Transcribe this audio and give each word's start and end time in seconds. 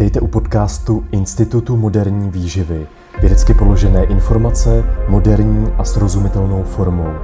Vítejte 0.00 0.20
u 0.20 0.26
podcastu 0.26 1.04
Institutu 1.12 1.76
moderní 1.76 2.30
výživy. 2.30 2.86
Vědecky 3.20 3.54
položené 3.54 4.04
informace 4.04 4.84
moderní 5.08 5.72
a 5.78 5.84
srozumitelnou 5.84 6.62
formou. 6.62 7.14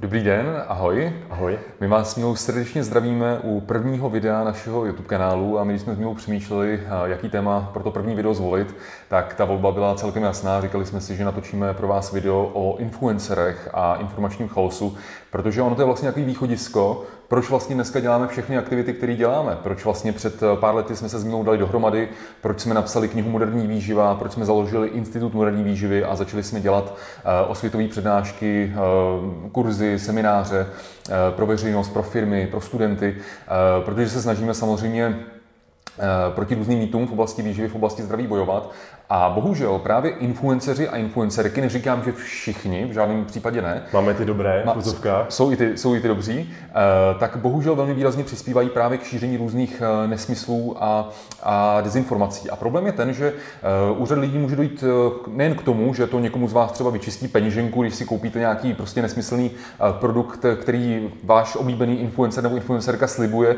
Dobrý 0.00 0.24
den, 0.24 0.46
ahoj. 0.68 1.12
Ahoj. 1.30 1.58
My 1.80 1.88
vás 1.88 2.16
Milou 2.16 2.36
srdečně 2.36 2.84
zdravíme 2.84 3.38
u 3.42 3.60
prvního 3.60 4.10
videa 4.10 4.44
našeho 4.44 4.86
YouTube 4.86 5.08
kanálu 5.08 5.58
a 5.58 5.64
my 5.64 5.78
jsme 5.78 5.94
s 5.94 5.98
Milou 5.98 6.14
přemýšleli, 6.14 6.80
jaký 7.04 7.28
téma 7.28 7.70
pro 7.72 7.82
to 7.82 7.90
první 7.90 8.14
video 8.14 8.34
zvolit, 8.34 8.76
tak 9.08 9.34
ta 9.34 9.44
volba 9.44 9.72
byla 9.72 9.94
celkem 9.94 10.22
jasná. 10.22 10.60
Říkali 10.60 10.86
jsme 10.86 11.00
si, 11.00 11.16
že 11.16 11.24
natočíme 11.24 11.74
pro 11.74 11.88
vás 11.88 12.12
video 12.12 12.50
o 12.52 12.76
influencerech 12.78 13.68
a 13.74 13.94
informačním 13.94 14.48
chaosu, 14.48 14.96
protože 15.30 15.62
ono 15.62 15.74
to 15.74 15.82
je 15.82 15.86
vlastně 15.86 16.06
nějaký 16.06 16.24
východisko, 16.24 17.02
proč 17.30 17.50
vlastně 17.50 17.74
dneska 17.74 18.00
děláme 18.00 18.28
všechny 18.28 18.58
aktivity, 18.58 18.92
které 18.92 19.14
děláme, 19.14 19.58
proč 19.62 19.84
vlastně 19.84 20.12
před 20.12 20.40
pár 20.60 20.74
lety 20.74 20.96
jsme 20.96 21.08
se 21.08 21.18
s 21.18 21.42
dali 21.44 21.58
dohromady, 21.58 22.08
proč 22.40 22.60
jsme 22.60 22.74
napsali 22.74 23.08
knihu 23.08 23.30
Moderní 23.30 23.66
výživa, 23.66 24.14
proč 24.14 24.32
jsme 24.32 24.44
založili 24.44 24.88
Institut 24.88 25.34
moderní 25.34 25.64
výživy 25.64 26.04
a 26.04 26.16
začali 26.16 26.42
jsme 26.42 26.60
dělat 26.60 26.96
eh, 27.18 27.46
osvětové 27.46 27.88
přednášky, 27.88 28.72
eh, 28.74 29.48
kurzy, 29.52 29.98
semináře 29.98 30.66
eh, 30.66 31.12
pro 31.36 31.46
veřejnost, 31.46 31.88
pro 31.88 32.02
firmy, 32.02 32.46
pro 32.50 32.60
studenty, 32.60 33.16
protože 33.84 34.08
se 34.10 34.22
snažíme 34.22 34.54
samozřejmě 34.54 35.18
proti 36.34 36.54
různým 36.54 36.78
mýtům 36.78 37.06
v 37.06 37.12
oblasti 37.12 37.42
výživy, 37.42 37.68
v 37.68 37.74
oblasti 37.74 38.02
zdraví 38.02 38.26
bojovat 38.26 38.72
a 39.10 39.30
bohužel 39.30 39.78
právě 39.78 40.10
influenceři 40.10 40.88
a 40.88 40.96
influencerky, 40.96 41.60
neříkám, 41.60 42.02
že 42.04 42.12
všichni, 42.12 42.86
v 42.86 42.92
žádném 42.92 43.24
případě 43.24 43.62
ne. 43.62 43.82
Máme 43.92 44.14
ty 44.14 44.24
dobré 44.24 44.62
v 44.66 44.68
Jsou 45.28 45.52
i 45.52 45.56
ty, 45.56 45.78
jsou 45.78 45.94
i 45.94 46.00
ty 46.00 46.08
dobří. 46.08 46.50
Eh, 46.68 46.72
tak 47.18 47.36
bohužel 47.36 47.74
velmi 47.74 47.94
výrazně 47.94 48.24
přispívají 48.24 48.68
právě 48.68 48.98
k 48.98 49.04
šíření 49.04 49.36
různých 49.36 49.82
eh, 49.82 50.08
nesmyslů 50.08 50.76
a, 50.80 51.08
a 51.42 51.80
dezinformací. 51.80 52.50
A 52.50 52.56
problém 52.56 52.86
je 52.86 52.92
ten, 52.92 53.12
že 53.12 53.32
uh, 53.92 54.02
úřad 54.02 54.18
lidí 54.18 54.38
může 54.38 54.56
dojít 54.56 54.84
nejen 55.26 55.54
k 55.54 55.62
tomu, 55.62 55.94
že 55.94 56.06
to 56.06 56.18
někomu 56.18 56.48
z 56.48 56.52
vás 56.52 56.72
třeba 56.72 56.90
vyčistí 56.90 57.28
peněženku, 57.28 57.82
když 57.82 57.94
si 57.94 58.04
koupíte 58.04 58.38
nějaký 58.38 58.74
prostě 58.74 59.02
nesmyslný 59.02 59.50
produkt, 59.92 60.44
který 60.60 61.10
váš 61.24 61.56
oblíbený 61.56 62.00
influencer 62.00 62.42
nebo 62.42 62.56
influencerka 62.56 63.06
slibuje 63.06 63.56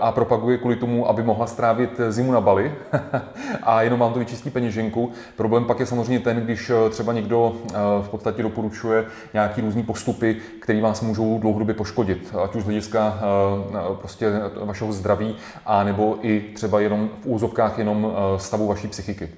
a 0.00 0.12
propaguje 0.12 0.58
kvůli 0.58 0.76
tomu, 0.76 1.08
aby 1.08 1.22
mohla 1.22 1.46
strávit 1.46 2.00
zimu 2.08 2.32
na 2.32 2.40
Bali 2.40 2.74
a 3.62 3.82
jenom 3.82 4.00
vám 4.00 4.12
to 4.12 4.18
vyčistí 4.18 4.50
peněženku. 4.54 5.12
Problém 5.36 5.64
pak 5.64 5.80
je 5.80 5.86
samozřejmě 5.86 6.20
ten, 6.20 6.36
když 6.36 6.70
eh, 6.70 6.90
třeba 6.90 7.12
někdo 7.12 7.56
eh, 7.56 7.72
v 8.02 8.08
podstatě 8.08 8.42
doporučuje 8.42 9.04
nějaký 9.32 9.60
různý 9.60 9.82
postupy, 9.82 10.36
které 10.60 10.80
vás 10.80 11.00
můžou 11.00 11.38
dlouhodobě 11.38 11.74
poškodit, 11.74 12.34
ať 12.44 12.54
už 12.54 12.62
z 12.62 12.66
hlediska 12.66 13.18
eh, 13.18 13.96
prostě 13.98 14.32
vašeho 14.64 14.92
zdraví, 14.92 15.36
a 15.66 15.84
nebo 15.84 16.18
i 16.22 16.40
třeba 16.54 16.80
jenom 16.80 17.10
v 17.22 17.26
úzovkách 17.26 17.78
jenom 17.78 18.12
stavu 18.36 18.66
vaší 18.66 18.88
psychiky. 18.88 19.28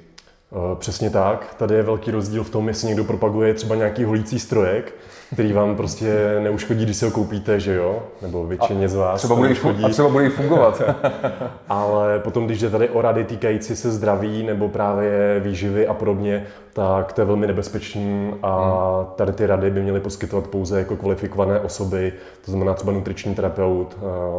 Přesně 0.78 1.10
tak. 1.10 1.54
Tady 1.54 1.74
je 1.74 1.82
velký 1.82 2.10
rozdíl 2.10 2.44
v 2.44 2.50
tom, 2.50 2.68
jestli 2.68 2.88
někdo 2.88 3.04
propaguje 3.04 3.54
třeba 3.54 3.74
nějaký 3.74 4.04
holící 4.04 4.38
strojek, 4.38 4.94
který 5.32 5.52
vám 5.52 5.76
prostě 5.76 6.38
neuškodí, 6.42 6.84
když 6.84 6.96
si 6.96 7.04
ho 7.04 7.10
koupíte, 7.10 7.60
že 7.60 7.74
jo? 7.74 8.02
Nebo 8.22 8.46
většině 8.46 8.88
z 8.88 8.94
vás. 8.94 9.18
Třeba 9.18 9.34
bude 9.34 9.54
a 9.84 9.88
třeba 9.88 10.08
bude 10.08 10.26
i 10.26 10.30
fungovat. 10.30 10.82
Ale 11.68 12.18
potom, 12.18 12.46
když 12.46 12.60
jde 12.60 12.70
tady 12.70 12.88
o 12.88 13.02
rady 13.02 13.24
týkající 13.24 13.76
se 13.76 13.90
zdraví 13.90 14.42
nebo 14.42 14.68
právě 14.68 15.40
výživy 15.40 15.86
a 15.86 15.94
podobně, 15.94 16.46
tak 16.72 17.12
to 17.12 17.20
je 17.20 17.24
velmi 17.24 17.46
nebezpečný 17.46 18.34
a 18.42 18.80
hmm. 18.98 19.06
tady 19.16 19.32
ty 19.32 19.46
rady 19.46 19.70
by 19.70 19.82
měly 19.82 20.00
poskytovat 20.00 20.46
pouze 20.46 20.78
jako 20.78 20.96
kvalifikované 20.96 21.60
osoby, 21.60 22.12
to 22.44 22.50
znamená 22.50 22.74
třeba 22.74 22.92
nutriční 22.92 23.34
terapeut 23.34 23.98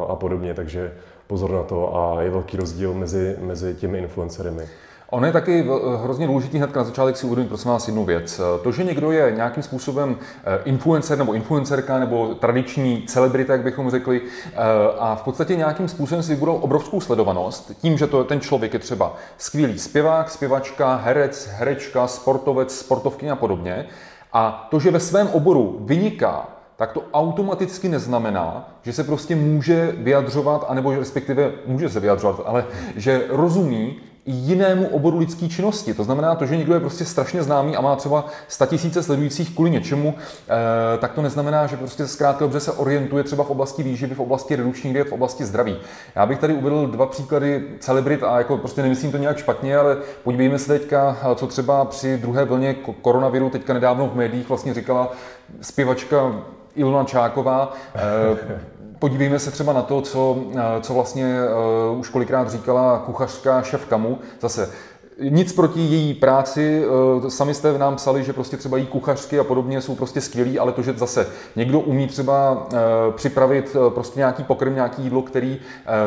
a 0.09 0.15
podobně, 0.15 0.53
takže 0.53 0.91
pozor 1.27 1.51
na 1.51 1.63
to 1.63 1.95
a 1.95 2.21
je 2.21 2.29
velký 2.29 2.57
rozdíl 2.57 2.93
mezi, 2.93 3.35
mezi 3.39 3.75
těmi 3.75 3.97
influencerymi. 3.97 4.63
Ono 5.09 5.25
je 5.25 5.31
taky 5.33 5.65
hrozně 6.03 6.27
důležitý 6.27 6.57
hned 6.57 6.75
na 6.75 6.83
začátek 6.83 7.17
si 7.17 7.25
uvědomit, 7.25 7.47
prosím 7.47 7.71
vás, 7.71 7.87
jednu 7.87 8.05
věc. 8.05 8.41
To, 8.63 8.71
že 8.71 8.83
někdo 8.83 9.11
je 9.11 9.31
nějakým 9.31 9.63
způsobem 9.63 10.17
eh, 10.21 10.59
influencer 10.65 11.17
nebo 11.17 11.33
influencerka 11.33 11.99
nebo 11.99 12.35
tradiční 12.35 13.03
celebrita, 13.07 13.53
jak 13.53 13.61
bychom 13.61 13.89
řekli, 13.89 14.21
eh, 14.45 14.55
a 14.99 15.15
v 15.15 15.21
podstatě 15.21 15.55
nějakým 15.55 15.87
způsobem 15.87 16.23
si 16.23 16.33
vybudoval 16.33 16.63
obrovskou 16.63 17.01
sledovanost, 17.01 17.71
tím, 17.81 17.97
že 17.97 18.07
to, 18.07 18.23
ten 18.23 18.39
člověk 18.39 18.73
je 18.73 18.79
třeba 18.79 19.15
skvělý 19.37 19.79
zpěvák, 19.79 20.29
zpěvačka, 20.29 20.95
herec, 20.95 21.49
herečka, 21.51 22.07
sportovec, 22.07 22.75
sportovky 22.75 23.29
a 23.29 23.35
podobně, 23.35 23.85
a 24.33 24.67
to, 24.71 24.79
že 24.79 24.91
ve 24.91 24.99
svém 24.99 25.27
oboru 25.27 25.77
vyniká, 25.79 26.49
tak 26.75 26.91
to 26.91 27.03
automaticky 27.13 27.89
neznamená, 27.89 28.69
že 28.81 28.93
se 28.93 29.03
prostě 29.03 29.35
může 29.35 29.95
vyjadřovat, 29.97 30.65
anebo 30.67 30.95
respektive 30.95 31.51
může 31.65 31.89
se 31.89 31.99
vyjadřovat, 31.99 32.41
ale 32.45 32.65
že 32.95 33.25
rozumí 33.29 33.95
jinému 34.27 34.87
oboru 34.87 35.17
lidské 35.17 35.49
činnosti. 35.49 35.93
To 35.93 36.03
znamená 36.03 36.35
to, 36.35 36.45
že 36.45 36.57
někdo 36.57 36.73
je 36.73 36.79
prostě 36.79 37.05
strašně 37.05 37.43
známý 37.43 37.75
a 37.75 37.81
má 37.81 37.95
třeba 37.95 38.25
tisíce 38.65 39.03
sledujících 39.03 39.55
kvůli 39.55 39.69
něčemu, 39.69 40.15
eh, 40.15 40.97
tak 40.97 41.13
to 41.13 41.21
neznamená, 41.21 41.67
že 41.67 41.77
prostě 41.77 42.07
zkrátka 42.07 42.45
dobře 42.45 42.59
se 42.59 42.71
orientuje 42.71 43.23
třeba 43.23 43.43
v 43.43 43.49
oblasti 43.49 43.83
výživy, 43.83 44.15
v 44.15 44.19
oblasti 44.19 44.55
redukčních 44.55 44.93
diet, 44.93 45.09
v 45.09 45.11
oblasti 45.11 45.45
zdraví. 45.45 45.77
Já 46.15 46.25
bych 46.25 46.39
tady 46.39 46.53
uvedl 46.53 46.87
dva 46.87 47.05
příklady 47.05 47.67
celebrit 47.79 48.23
a 48.23 48.37
jako 48.37 48.57
prostě 48.57 48.81
nemyslím 48.81 49.11
to 49.11 49.17
nějak 49.17 49.37
špatně, 49.37 49.77
ale 49.77 49.97
podívejme 50.23 50.59
se 50.59 50.67
teďka, 50.79 51.17
co 51.35 51.47
třeba 51.47 51.85
při 51.85 52.17
druhé 52.17 52.45
vlně 52.45 52.75
koronaviru 53.01 53.49
teďka 53.49 53.73
nedávno 53.73 54.07
v 54.07 54.15
médiích 54.15 54.49
vlastně 54.49 54.73
říkala 54.73 55.11
zpěvačka 55.61 56.35
Ilona 56.75 57.03
Čáková. 57.03 57.73
Podívejme 58.99 59.39
se 59.39 59.51
třeba 59.51 59.73
na 59.73 59.81
to, 59.81 60.01
co, 60.01 60.37
eh, 60.55 60.81
co 60.81 60.93
vlastně 60.93 61.35
uh, 61.91 61.99
už 61.99 62.09
kolikrát 62.09 62.51
říkala 62.51 62.99
kuchařka 62.99 63.61
šef 63.61 63.85
Kamu. 63.85 64.19
Zase 64.41 64.71
nic 65.29 65.53
proti 65.53 65.79
její 65.79 66.13
práci, 66.13 66.83
eh, 67.25 67.29
sami 67.29 67.53
jste 67.53 67.77
nám 67.77 67.95
psali, 67.95 68.23
že 68.23 68.33
prostě 68.33 68.57
třeba 68.57 68.77
jí 68.77 68.85
kuchařky 68.85 69.39
a 69.39 69.43
podobně 69.43 69.81
jsou 69.81 69.95
prostě 69.95 70.21
skvělí, 70.21 70.59
ale 70.59 70.71
to, 70.71 70.81
že 70.81 70.93
zase 70.93 71.27
někdo 71.55 71.79
umí 71.79 72.07
třeba 72.07 72.67
připravit 73.15 73.75
prostě 73.89 74.19
nějaký 74.19 74.43
pokrm, 74.43 74.75
nějaký 74.75 75.03
jídlo, 75.03 75.21
který, 75.21 75.59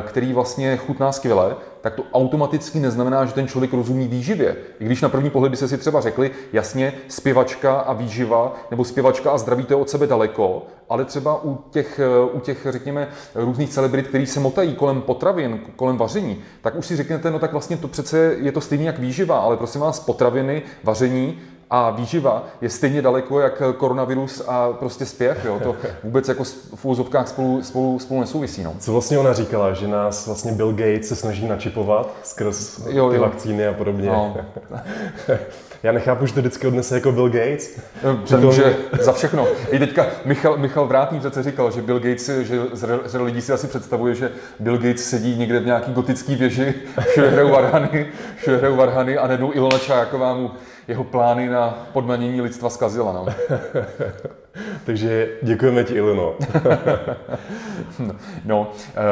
který 0.07 0.33
vlastně 0.33 0.77
chutná 0.77 1.13
skvěle, 1.13 1.57
tak 1.81 1.95
to 1.95 2.03
automaticky 2.13 2.81
neznamená, 2.81 3.25
že 3.25 3.33
ten 3.33 3.49
člověk 3.49 3.73
rozumí 3.73 4.09
výživě. 4.09 4.57
I 4.81 4.85
když 4.85 5.03
na 5.03 5.09
první 5.09 5.31
pohled 5.31 5.51
by 5.51 5.57
se 5.57 5.69
si 5.69 5.79
třeba 5.79 6.01
řekli, 6.01 6.31
jasně, 6.53 6.93
zpěvačka 7.09 7.81
a 7.81 7.93
výživa, 7.93 8.57
nebo 8.71 8.85
zpěvačka 8.85 9.31
a 9.31 9.39
zdraví 9.39 9.65
to 9.65 9.73
je 9.73 9.77
od 9.77 9.91
sebe 9.91 10.07
daleko, 10.07 10.67
ale 10.89 11.05
třeba 11.05 11.45
u 11.45 11.59
těch, 11.71 12.01
u 12.33 12.41
těch 12.41 12.67
řekněme, 12.71 13.09
různých 13.35 13.71
celebrit, 13.71 14.09
který 14.09 14.27
se 14.27 14.41
motají 14.41 14.75
kolem 14.75 15.01
potravin, 15.01 15.61
kolem 15.77 15.97
vaření, 15.97 16.39
tak 16.61 16.75
už 16.77 16.87
si 16.87 16.97
řeknete, 16.97 17.31
no 17.31 17.39
tak 17.39 17.53
vlastně 17.53 17.77
to 17.77 17.89
přece 17.89 18.37
je 18.39 18.53
to 18.53 18.61
stejné 18.61 18.85
jak 18.85 18.99
výživa, 18.99 19.39
ale 19.39 19.57
prosím 19.57 19.81
vás, 19.81 20.01
potraviny, 20.01 20.63
vaření, 20.85 21.39
a 21.71 21.91
výživa 21.91 22.47
je 22.61 22.71
stejně 22.71 23.03
daleko 23.03 23.41
jak 23.41 23.63
koronavirus 23.77 24.43
a 24.49 24.73
prostě 24.73 25.07
zpěv. 25.07 25.45
Jo? 25.45 25.61
To 25.63 25.77
vůbec 26.05 26.29
jako 26.29 26.45
v 26.75 26.85
úzovkách 26.85 27.29
spolu, 27.29 27.63
spolu, 27.63 27.99
spolu 27.99 28.21
nesouvisí. 28.21 28.63
No. 28.63 28.75
Co 28.79 28.93
vlastně 28.93 29.19
ona 29.19 29.33
říkala, 29.33 29.73
že 29.73 29.89
nás 29.89 30.27
vlastně 30.27 30.53
Bill 30.53 30.73
Gates 30.73 31.09
se 31.09 31.17
snaží 31.17 31.49
načipovat 31.49 32.15
skrz 32.23 32.81
jo, 32.89 33.11
ty 33.11 33.17
jo. 33.17 33.23
vakcíny 33.23 33.67
a 33.67 33.73
podobně. 33.73 34.09
No. 34.09 34.37
Já 35.83 35.93
nechápu, 35.93 36.27
že 36.27 36.35
to 36.35 36.41
vždycky 36.41 36.67
odnese 36.67 36.95
jako 36.95 37.13
Bill 37.13 37.29
Gates. 37.29 37.81
Přitom, 38.25 38.53
že 38.53 38.77
za 39.01 39.13
všechno. 39.13 39.47
I 39.71 39.79
teďka 39.79 40.07
Michal, 40.25 40.59
Michal 40.59 40.87
Vrátný 40.87 41.19
přece 41.19 41.43
říkal, 41.43 41.71
že 41.71 41.83
Bill 41.83 41.99
Gates, 41.99 42.29
že 42.29 42.61
řada 43.05 43.25
lidí 43.25 43.41
si 43.41 43.53
asi 43.53 43.67
představuje, 43.67 44.15
že 44.15 44.33
Bill 44.59 44.79
Gates 44.79 45.11
sedí 45.11 45.37
někde 45.37 45.61
v 45.61 45.67
nějaký 45.67 45.93
gotický 45.93 46.37
věži, 46.37 46.75
všude 47.11 47.31
hrajou 47.31 47.51
varhany, 47.51 48.07
všude 48.37 48.57
hrajou 48.57 48.77
varhany 48.77 49.19
a 49.19 49.27
nedou 49.27 49.53
Ilona 49.55 49.79
Čáková 49.79 50.35
mu 50.35 50.51
jeho 50.89 51.05
plány 51.05 51.49
na 51.49 51.87
podmanění 51.93 52.41
lidstva 52.41 52.71
zkazila. 52.71 53.13
No. 53.13 53.27
Takže 54.85 55.29
děkujeme 55.43 55.85
ti, 55.85 55.95
Ilino. 55.95 56.35
no, 58.45 58.71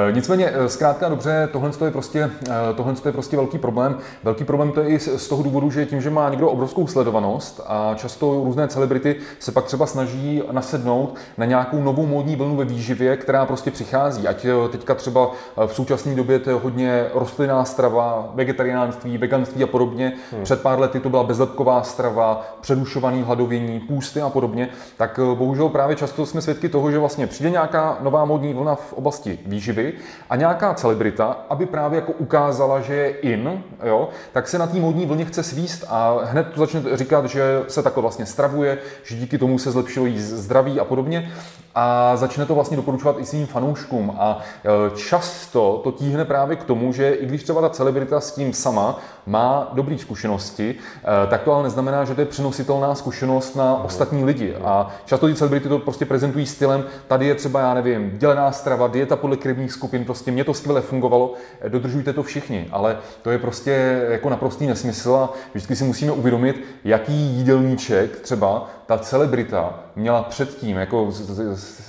e, 0.08 0.12
nicméně, 0.12 0.50
e, 0.54 0.68
zkrátka 0.68 1.08
dobře, 1.08 1.48
tohle 1.52 1.70
je, 1.84 1.90
prostě, 1.90 2.30
e, 2.70 2.74
tohle 2.74 2.94
je 3.04 3.12
prostě 3.12 3.36
velký 3.36 3.58
problém. 3.58 3.98
Velký 4.24 4.44
problém 4.44 4.72
to 4.72 4.80
je 4.80 4.88
i 4.88 4.98
z 4.98 5.28
toho 5.28 5.42
důvodu, 5.42 5.70
že 5.70 5.86
tím, 5.86 6.00
že 6.00 6.10
má 6.10 6.28
někdo 6.28 6.48
obrovskou 6.48 6.86
sledovanost 6.86 7.60
a 7.66 7.94
často 7.94 8.44
různé 8.44 8.68
celebrity 8.68 9.16
se 9.38 9.52
pak 9.52 9.64
třeba 9.64 9.86
snaží 9.86 10.42
nasednout 10.52 11.14
na 11.38 11.44
nějakou 11.44 11.82
novou 11.82 12.06
módní 12.06 12.36
vlnu 12.36 12.56
ve 12.56 12.64
výživě, 12.64 13.16
která 13.16 13.46
prostě 13.46 13.70
přichází. 13.70 14.28
Ať 14.28 14.46
teďka 14.70 14.94
třeba 14.94 15.30
v 15.66 15.74
současné 15.74 16.14
době 16.14 16.38
to 16.38 16.50
je 16.50 16.56
hodně 16.56 17.06
rostlinná 17.14 17.64
strava, 17.64 18.30
vegetariánství, 18.34 19.18
veganství 19.18 19.62
a 19.62 19.66
podobně. 19.66 20.12
Hmm. 20.32 20.42
Před 20.42 20.62
pár 20.62 20.80
lety 20.80 21.00
to 21.00 21.08
byla 21.08 21.24
bezlepková 21.24 21.82
strava, 21.82 22.46
předušovaný 22.60 23.22
hladovění, 23.22 23.80
půsty 23.80 24.20
a 24.20 24.28
podobně. 24.28 24.68
Tak 24.96 25.20
bohužel 25.38 25.68
právě 25.68 25.96
často 25.96 26.26
jsme 26.26 26.42
svědky 26.42 26.68
toho, 26.68 26.90
že 26.90 26.98
vlastně 26.98 27.26
přijde 27.26 27.50
nějaká 27.50 27.98
nová 28.00 28.24
modní 28.24 28.54
vlna 28.54 28.74
v 28.74 28.92
oblasti 28.92 29.38
výživy 29.46 29.92
a 30.30 30.36
nějaká 30.36 30.74
celebrita, 30.74 31.36
aby 31.50 31.66
právě 31.66 31.96
jako 31.96 32.12
ukázala, 32.12 32.80
že 32.80 32.94
je 32.94 33.08
in, 33.08 33.62
jo, 33.84 34.08
tak 34.32 34.48
se 34.48 34.58
na 34.58 34.66
té 34.66 34.78
modní 34.78 35.06
vlně 35.06 35.24
chce 35.24 35.42
svíst 35.42 35.84
a 35.88 36.18
hned 36.24 36.46
to 36.54 36.60
začne 36.60 36.82
říkat, 36.96 37.26
že 37.26 37.62
se 37.68 37.82
takhle 37.82 38.00
vlastně 38.02 38.26
stravuje, 38.26 38.78
že 39.04 39.16
díky 39.16 39.38
tomu 39.38 39.58
se 39.58 39.70
zlepšilo 39.70 40.06
jí 40.06 40.20
zdraví 40.20 40.80
a 40.80 40.84
podobně. 40.84 41.32
a 41.74 42.16
začne 42.16 42.46
to 42.46 42.54
vlastně 42.54 42.76
doporučovat 42.76 43.16
i 43.18 43.24
svým 43.24 43.46
fanouškům. 43.46 44.14
A 44.18 44.38
e, 44.64 44.96
často 44.96 45.80
to 45.84 45.92
tíhne 45.92 46.24
právě 46.24 46.56
k 46.56 46.64
tomu, 46.64 46.92
že 46.92 47.12
i 47.12 47.26
když 47.26 47.42
třeba 47.42 47.60
ta 47.60 47.70
celebrita 47.70 48.20
s 48.20 48.32
tím 48.32 48.52
sama 48.52 48.98
má 49.28 49.68
dobré 49.72 49.98
zkušenosti, 49.98 50.74
e, 50.74 51.26
tak 51.26 51.42
to 51.42 51.52
ale 51.52 51.62
neznamená, 51.62 52.04
že 52.04 52.14
to 52.14 52.20
je 52.20 52.26
přenositelná 52.26 52.94
zkušenost 52.94 53.56
na 53.56 53.84
ostatní 53.84 54.24
lidi. 54.24 54.54
A 54.64 54.88
často 55.04 55.26
ty 55.26 55.34
celebrity 55.34 55.68
to 55.68 55.78
prostě 55.78 56.06
prezentují 56.06 56.46
stylem, 56.46 56.84
tady 57.06 57.26
je 57.26 57.34
třeba, 57.34 57.60
já 57.60 57.74
nevím, 57.74 58.10
dělená 58.18 58.52
strava, 58.52 58.86
dieta 58.88 59.16
podle 59.16 59.36
krevních 59.36 59.72
skupin, 59.72 60.04
prostě 60.04 60.30
mě 60.30 60.44
to 60.44 60.54
skvěle 60.54 60.80
fungovalo, 60.80 61.34
e, 61.60 61.68
dodržujte 61.68 62.12
to 62.12 62.22
všichni. 62.22 62.68
Ale 62.70 62.98
to 63.22 63.30
je 63.30 63.38
prostě 63.38 64.02
jako 64.08 64.30
naprostý 64.30 64.66
nesmysl 64.66 65.14
a 65.14 65.32
vždycky 65.54 65.76
si 65.76 65.84
musíme 65.84 66.12
uvědomit, 66.12 66.64
jaký 66.84 67.12
jídelníček 67.12 68.20
třeba 68.20 68.70
ta 68.88 68.98
celebrita 68.98 69.74
měla 69.96 70.22
předtím. 70.22 70.76
Jako, 70.76 71.10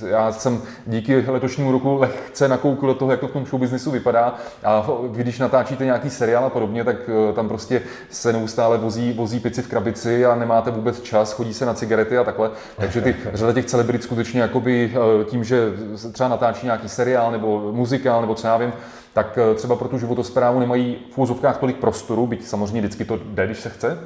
já 0.06 0.32
jsem 0.32 0.62
díky 0.88 1.26
letošnímu 1.28 1.72
roku 1.72 1.96
lehce 1.96 2.48
nakoukl 2.48 2.88
do 2.88 2.94
toho, 2.94 3.12
jak 3.12 3.20
to 3.20 3.28
v 3.28 3.32
tom 3.32 3.46
showbiznisu 3.46 3.92
vypadá 3.92 4.36
a 4.64 4.88
když 5.12 5.40
natáčíte 5.40 5.86
nějaký 5.86 6.10
seriál 6.10 6.46
a 6.46 6.50
podobně, 6.50 6.84
tak 6.84 6.96
eh, 7.08 7.34
tam 7.34 7.48
prostě 7.48 7.82
se 8.10 8.34
neustále 8.34 8.78
vozí, 8.78 9.14
vozí 9.14 9.40
pici 9.40 9.62
v 9.62 9.68
krabici 9.68 10.26
a 10.26 10.36
nemáte 10.36 10.72
vůbec 10.72 11.02
čas, 11.02 11.34
chodí 11.34 11.54
se 11.54 11.66
na 11.66 11.74
cigarety 11.74 12.18
a 12.18 12.24
takhle. 12.24 12.52
Takže 12.78 13.02
ty 13.02 13.16
řada 13.34 13.54
těch 13.54 13.66
celebrit 13.66 14.04
skutečně 14.04 14.42
jakoby 14.42 14.94
eh, 14.94 15.26
tím, 15.26 15.44
že 15.44 15.74
třeba 16.12 16.30
natáčí 16.30 16.66
nějaký 16.66 16.90
seriál 16.90 17.32
nebo 17.32 17.72
muzikál 17.72 18.22
nebo 18.22 18.36
co 18.36 18.48
já 18.48 18.58
vím, 18.58 18.74
tak 19.14 19.38
eh, 19.38 19.56
třeba 19.56 19.76
pro 19.76 19.88
tu 19.88 20.00
životosprávu 20.00 20.60
nemají 20.60 20.98
v 21.14 21.18
úzovkách 21.18 21.58
tolik 21.58 21.78
prostoru, 21.78 22.28
byť 22.28 22.46
samozřejmě 22.46 22.82
vždycky 22.82 23.06
to 23.06 23.20
jde, 23.24 23.46
když 23.46 23.60
se 23.60 23.70
chce, 23.70 23.98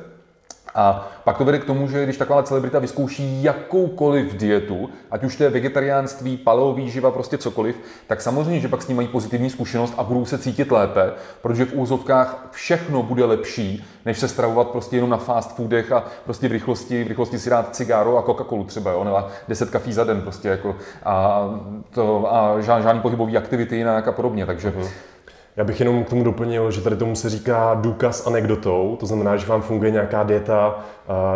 a 0.75 1.11
pak 1.23 1.37
to 1.37 1.45
vede 1.45 1.59
k 1.59 1.65
tomu, 1.65 1.87
že 1.87 2.03
když 2.03 2.17
taková 2.17 2.43
celebrita 2.43 2.79
vyzkouší 2.79 3.43
jakoukoliv 3.43 4.33
dietu, 4.37 4.89
ať 5.11 5.23
už 5.23 5.35
to 5.35 5.43
je 5.43 5.49
vegetariánství, 5.49 6.37
paleovýživa, 6.37 7.11
prostě 7.11 7.37
cokoliv, 7.37 7.75
tak 8.07 8.21
samozřejmě, 8.21 8.59
že 8.59 8.67
pak 8.67 8.81
s 8.81 8.87
ním 8.87 8.97
mají 8.97 9.07
pozitivní 9.07 9.49
zkušenost 9.49 9.93
a 9.97 10.03
budou 10.03 10.25
se 10.25 10.37
cítit 10.37 10.71
lépe, 10.71 11.11
protože 11.41 11.65
v 11.65 11.73
úzovkách 11.73 12.47
všechno 12.51 13.03
bude 13.03 13.25
lepší, 13.25 13.85
než 14.05 14.19
se 14.19 14.27
stravovat 14.27 14.67
prostě 14.67 14.97
jenom 14.97 15.09
na 15.09 15.17
fast 15.17 15.55
foodech 15.55 15.91
a 15.91 16.03
prostě 16.23 16.47
v 16.47 16.51
rychlosti, 16.51 17.03
v 17.03 17.07
rychlosti 17.07 17.39
si 17.39 17.49
dát 17.49 17.75
cigáro 17.75 18.17
a 18.17 18.21
Coca-Colu 18.21 18.65
třeba, 18.65 18.91
jo, 18.91 19.03
nebo 19.03 19.23
10 19.47 19.69
kafí 19.69 19.93
za 19.93 20.03
den 20.03 20.21
prostě 20.21 20.47
jako 20.47 20.75
a, 21.03 21.49
to, 21.89 22.33
a 22.33 22.61
žádný 22.61 23.01
pohybový 23.01 23.37
aktivity 23.37 23.75
jinak 23.75 24.07
a 24.07 24.11
podobně, 24.11 24.45
takže 24.45 24.69
uh-huh. 24.69 24.87
Já 25.57 25.63
bych 25.63 25.79
jenom 25.79 26.03
k 26.03 26.09
tomu 26.09 26.23
doplnil, 26.23 26.71
že 26.71 26.81
tady 26.81 26.95
tomu 26.95 27.15
se 27.15 27.29
říká 27.29 27.73
důkaz 27.73 28.27
anekdotou, 28.27 28.97
to 28.99 29.05
znamená, 29.05 29.37
že 29.37 29.47
vám 29.47 29.61
funguje 29.61 29.91
nějaká 29.91 30.23
dieta, 30.23 30.79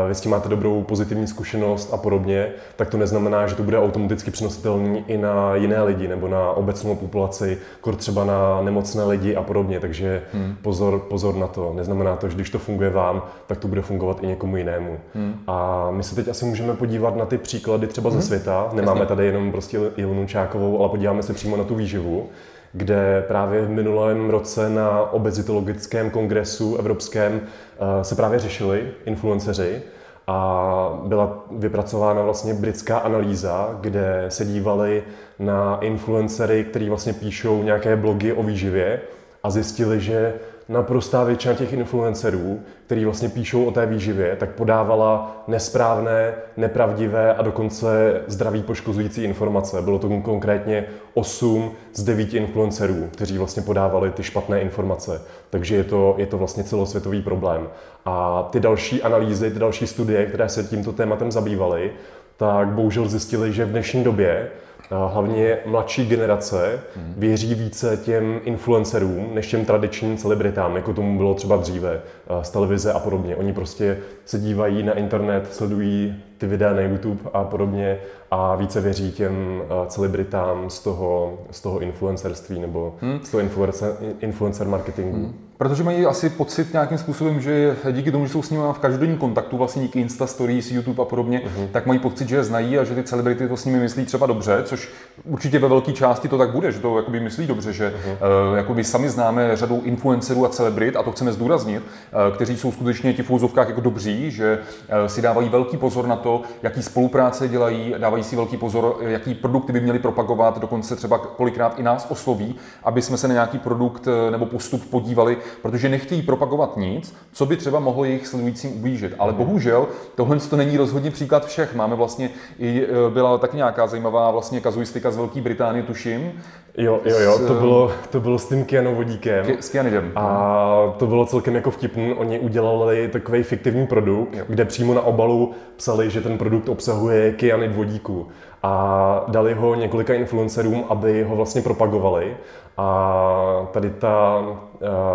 vy 0.07 0.15
s 0.15 0.21
tím 0.21 0.31
máte 0.31 0.49
dobrou 0.49 0.83
pozitivní 0.83 1.27
zkušenost 1.27 1.93
a 1.93 1.97
podobně, 1.97 2.49
tak 2.75 2.89
to 2.89 2.97
neznamená, 2.97 3.47
že 3.47 3.55
to 3.55 3.63
bude 3.63 3.79
automaticky 3.79 4.31
přenositelný 4.31 5.03
i 5.07 5.17
na 5.17 5.55
jiné 5.55 5.83
lidi 5.83 6.07
nebo 6.07 6.27
na 6.27 6.51
obecnou 6.51 6.95
populaci, 6.95 7.57
kor 7.81 7.95
třeba 7.95 8.25
na 8.25 8.61
nemocné 8.61 9.03
lidi 9.03 9.35
a 9.35 9.43
podobně, 9.43 9.79
takže 9.79 10.21
hmm. 10.33 10.55
pozor, 10.61 10.99
pozor 10.99 11.35
na 11.35 11.47
to. 11.47 11.73
Neznamená 11.75 12.15
to, 12.15 12.29
že 12.29 12.35
když 12.35 12.49
to 12.49 12.59
funguje 12.59 12.89
vám, 12.89 13.21
tak 13.47 13.57
to 13.57 13.67
bude 13.67 13.81
fungovat 13.81 14.23
i 14.23 14.27
někomu 14.27 14.57
jinému. 14.57 14.97
Hmm. 15.15 15.35
A 15.47 15.87
my 15.91 16.03
se 16.03 16.15
teď 16.15 16.27
asi 16.27 16.45
můžeme 16.45 16.73
podívat 16.73 17.15
na 17.15 17.25
ty 17.25 17.37
příklady 17.37 17.87
třeba 17.87 18.09
hmm. 18.09 18.21
ze 18.21 18.27
světa. 18.27 18.69
Nemáme 18.73 19.05
tady 19.05 19.25
jenom 19.25 19.51
prostě 19.51 19.79
Ilonu 19.95 20.25
Čákovou, 20.25 20.79
ale 20.79 20.89
podíváme 20.89 21.23
se 21.23 21.33
přímo 21.33 21.57
na 21.57 21.63
tu 21.63 21.75
výživu 21.75 22.29
kde 22.73 23.25
právě 23.27 23.61
v 23.61 23.69
minulém 23.69 24.29
roce 24.29 24.69
na 24.69 25.11
obezitologickém 25.11 26.09
kongresu 26.09 26.75
evropském 26.75 27.41
eh, 27.41 28.03
se 28.03 28.15
právě 28.15 28.39
řešili 28.39 28.91
influenceři 29.05 29.81
a 30.27 31.01
byla 31.05 31.45
vypracována 31.51 32.21
vlastně 32.21 32.53
britská 32.53 32.97
analýza, 32.97 33.77
kde 33.81 34.25
se 34.29 34.45
dívali 34.45 35.03
na 35.39 35.77
influencery, 35.81 36.63
kteří 36.63 36.89
vlastně 36.89 37.13
píšou 37.13 37.63
nějaké 37.63 37.95
blogy 37.95 38.33
o 38.33 38.43
výživě 38.43 39.01
a 39.43 39.49
zjistili, 39.49 39.99
že 39.99 40.33
naprostá 40.69 41.23
většina 41.23 41.53
těch 41.53 41.73
influencerů, 41.73 42.59
který 42.85 43.05
vlastně 43.05 43.29
píšou 43.29 43.65
o 43.65 43.71
té 43.71 43.85
výživě, 43.85 44.35
tak 44.35 44.49
podávala 44.49 45.43
nesprávné, 45.47 46.33
nepravdivé 46.57 47.33
a 47.33 47.41
dokonce 47.41 48.21
zdraví 48.27 48.63
poškozující 48.63 49.23
informace. 49.23 49.81
Bylo 49.81 49.99
to 49.99 50.09
konkrétně 50.21 50.85
8 51.13 51.71
z 51.93 52.03
9 52.03 52.33
influencerů, 52.33 53.09
kteří 53.11 53.37
vlastně 53.37 53.61
podávali 53.61 54.11
ty 54.11 54.23
špatné 54.23 54.61
informace. 54.61 55.21
Takže 55.49 55.75
je 55.75 55.83
to, 55.83 56.15
je 56.17 56.25
to 56.25 56.37
vlastně 56.37 56.63
celosvětový 56.63 57.21
problém. 57.21 57.67
A 58.05 58.47
ty 58.51 58.59
další 58.59 59.03
analýzy, 59.03 59.51
ty 59.51 59.59
další 59.59 59.87
studie, 59.87 60.25
které 60.25 60.49
se 60.49 60.63
tímto 60.63 60.93
tématem 60.93 61.31
zabývaly, 61.31 61.91
tak 62.37 62.67
bohužel 62.67 63.07
zjistili, 63.07 63.53
že 63.53 63.65
v 63.65 63.71
dnešní 63.71 64.03
době 64.03 64.49
hlavně 64.89 65.57
mladší 65.65 66.05
generace 66.05 66.79
věří 67.17 67.55
více 67.55 67.97
těm 67.97 68.39
influencerům 68.43 69.29
než 69.33 69.47
těm 69.47 69.65
tradičním 69.65 70.17
celebritám, 70.17 70.75
jako 70.75 70.93
tomu 70.93 71.17
bylo 71.17 71.33
třeba 71.33 71.55
dříve 71.55 72.01
z 72.41 72.49
televize 72.49 72.93
a 72.93 72.99
podobně. 72.99 73.35
Oni 73.35 73.53
prostě 73.53 73.97
se 74.27 74.39
dívají 74.39 74.83
na 74.83 74.93
internet, 74.93 75.47
sledují 75.51 76.15
ty 76.37 76.47
videa 76.47 76.73
na 76.73 76.81
YouTube 76.81 77.21
a 77.33 77.43
podobně 77.43 77.97
a 78.31 78.55
více 78.55 78.81
věří 78.81 79.11
těm 79.11 79.61
celebritám 79.87 80.69
z 80.69 80.79
toho, 80.79 81.39
z 81.51 81.61
toho 81.61 81.79
influencerství 81.79 82.59
nebo 82.59 82.95
hmm. 83.01 83.19
z 83.23 83.29
toho 83.29 83.41
influencer, 83.41 83.95
influencer 84.19 84.67
marketingu. 84.67 85.17
Hmm. 85.17 85.33
Protože 85.57 85.83
mají 85.83 86.05
asi 86.05 86.29
pocit 86.29 86.73
nějakým 86.73 86.97
způsobem, 86.97 87.41
že 87.41 87.75
díky 87.91 88.11
tomu, 88.11 88.25
že 88.25 88.31
jsou 88.31 88.41
s 88.41 88.49
nimi 88.49 88.63
v 88.73 88.79
každodenním 88.79 89.17
kontaktu, 89.17 89.57
vlastně 89.57 89.81
díky 89.81 89.99
Insta 89.99 90.27
Stories, 90.27 90.71
YouTube 90.71 91.01
a 91.01 91.05
podobně, 91.05 91.41
uh-huh. 91.45 91.67
tak 91.71 91.85
mají 91.85 91.99
pocit, 91.99 92.29
že 92.29 92.35
je 92.35 92.43
znají 92.43 92.77
a 92.77 92.83
že 92.83 92.95
ty 92.95 93.03
celebrity 93.03 93.47
to 93.47 93.57
s 93.57 93.65
nimi 93.65 93.79
myslí 93.79 94.05
třeba 94.05 94.27
dobře, 94.27 94.63
což 94.63 94.89
určitě 95.25 95.59
ve 95.59 95.67
velké 95.67 95.93
části 95.93 96.27
to 96.27 96.37
tak 96.37 96.51
bude, 96.51 96.71
že 96.71 96.79
to 96.79 96.97
jakoby 96.97 97.19
myslí 97.19 97.47
dobře, 97.47 97.73
že 97.73 97.93
uh-huh. 97.93 98.49
uh, 98.49 98.57
jakoby 98.57 98.83
sami 98.83 99.09
známe 99.09 99.55
řadu 99.55 99.81
influencerů 99.85 100.45
a 100.45 100.49
celebrit, 100.49 100.95
a 100.95 101.03
to 101.03 101.11
chceme 101.11 101.31
zdůraznit, 101.31 101.83
uh, 101.83 102.35
kteří 102.35 102.57
jsou 102.57 102.71
skutečně 102.71 103.13
ti 103.13 103.23
v 103.23 103.31
jako 103.67 103.81
dobří, 103.81 104.16
že 104.25 104.59
uh, 104.59 105.07
si 105.07 105.21
dávají 105.21 105.49
velký 105.49 105.77
pozor 105.77 106.07
na 106.07 106.15
to, 106.15 106.41
jaký 106.63 106.83
spolupráce 106.83 107.47
dělají, 107.47 107.95
dávají 107.97 108.23
si 108.23 108.35
velký 108.35 108.57
pozor, 108.57 108.97
jaký 108.99 109.33
produkty 109.33 109.73
by 109.73 109.79
měli 109.79 109.99
propagovat, 109.99 110.59
dokonce 110.59 110.95
třeba 110.95 111.17
kolikrát 111.17 111.79
i 111.79 111.83
nás 111.83 112.07
osloví, 112.09 112.55
aby 112.83 113.01
jsme 113.01 113.17
se 113.17 113.27
na 113.27 113.33
nějaký 113.33 113.59
produkt 113.59 114.07
nebo 114.31 114.45
postup 114.45 114.89
podívali, 114.89 115.37
protože 115.61 115.89
nechtějí 115.89 116.21
propagovat 116.21 116.77
nic, 116.77 117.15
co 117.31 117.45
by 117.45 117.57
třeba 117.57 117.79
mohlo 117.79 118.03
jejich 118.03 118.27
sledujícím 118.27 118.77
ublížit. 118.77 119.13
Ale 119.19 119.31
mhm. 119.31 119.37
bohužel 119.43 119.87
tohle 120.15 120.39
to 120.39 120.55
není 120.55 120.77
rozhodně 120.77 121.11
příklad 121.11 121.45
všech. 121.45 121.75
Máme 121.75 121.95
vlastně 121.95 122.29
i 122.59 122.87
byla 123.09 123.37
taky 123.37 123.57
nějaká 123.57 123.87
zajímavá 123.87 124.31
vlastně 124.31 124.61
kazuistika 124.61 125.11
z 125.11 125.17
Velké 125.17 125.41
Británie, 125.41 125.83
tuším. 125.83 126.31
Jo, 126.77 126.99
jo, 127.05 127.19
jo, 127.19 127.39
to 127.47 127.53
bylo, 127.53 127.91
to 128.09 128.19
bylo 128.19 128.39
s 128.39 128.47
tím 128.47 128.65
kyanovodíkem. 128.65 129.45
S 129.59 129.69
kyanidem. 129.69 130.11
A 130.15 130.95
to 130.97 131.07
bylo 131.07 131.25
celkem 131.25 131.55
jako 131.55 131.71
vtipný. 131.71 132.13
Oni 132.13 132.39
udělali 132.39 133.07
takový 133.07 133.43
fiktivní 133.43 133.87
produkt, 133.87 134.35
jo. 134.35 134.45
kde 134.47 134.65
přímo 134.65 134.93
na 134.93 135.01
obalu 135.01 135.51
psali, 135.75 136.09
že 136.09 136.21
ten 136.21 136.37
produkt 136.37 136.69
obsahuje 136.69 137.31
kyanid 137.31 137.75
vodíku 137.75 138.27
a 138.63 139.25
dali 139.27 139.53
ho 139.53 139.75
několika 139.75 140.13
influencerům, 140.13 140.85
aby 140.89 141.23
ho 141.23 141.35
vlastně 141.35 141.61
propagovali. 141.61 142.37
A 142.77 143.67
tady 143.71 143.89
ta, 143.89 144.43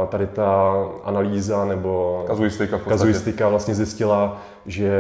tady 0.09 0.27
ta 0.27 0.75
analýza 1.05 1.65
nebo 1.65 2.25
kazuistika, 2.27 2.79
kazuistika 2.79 3.49
vlastně 3.49 3.75
zjistila, 3.75 4.43
že 4.67 4.93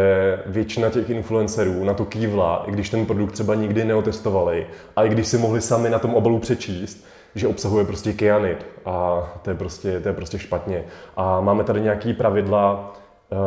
většina 0.47 0.90
těch 0.90 1.11
influencerů 1.11 1.85
na 1.85 1.95
to 1.95 2.04
kývla, 2.04 2.64
i 2.66 2.73
když 2.73 2.90
ten 2.90 3.07
produkt 3.07 3.33
třeba 3.33 3.54
nikdy 3.54 3.85
neotestovali, 3.85 4.66
a 4.97 5.04
i 5.04 5.09
když 5.09 5.26
si 5.26 5.38
mohli 5.38 5.61
sami 5.61 5.90
na 5.90 5.99
tom 5.99 6.14
obalu 6.14 6.38
přečíst, 6.38 7.04
že 7.35 7.49
obsahuje 7.49 7.85
prostě 7.85 8.12
kyanid 8.12 8.66
a 8.85 9.26
to 9.42 9.50
je 9.50 9.57
prostě, 9.57 10.00
to 10.00 10.09
je 10.09 10.14
prostě 10.14 10.38
špatně. 10.38 10.85
A 11.16 11.40
máme 11.40 11.64
tady 11.64 11.81
nějaký 11.81 12.12
pravidla, 12.12 12.95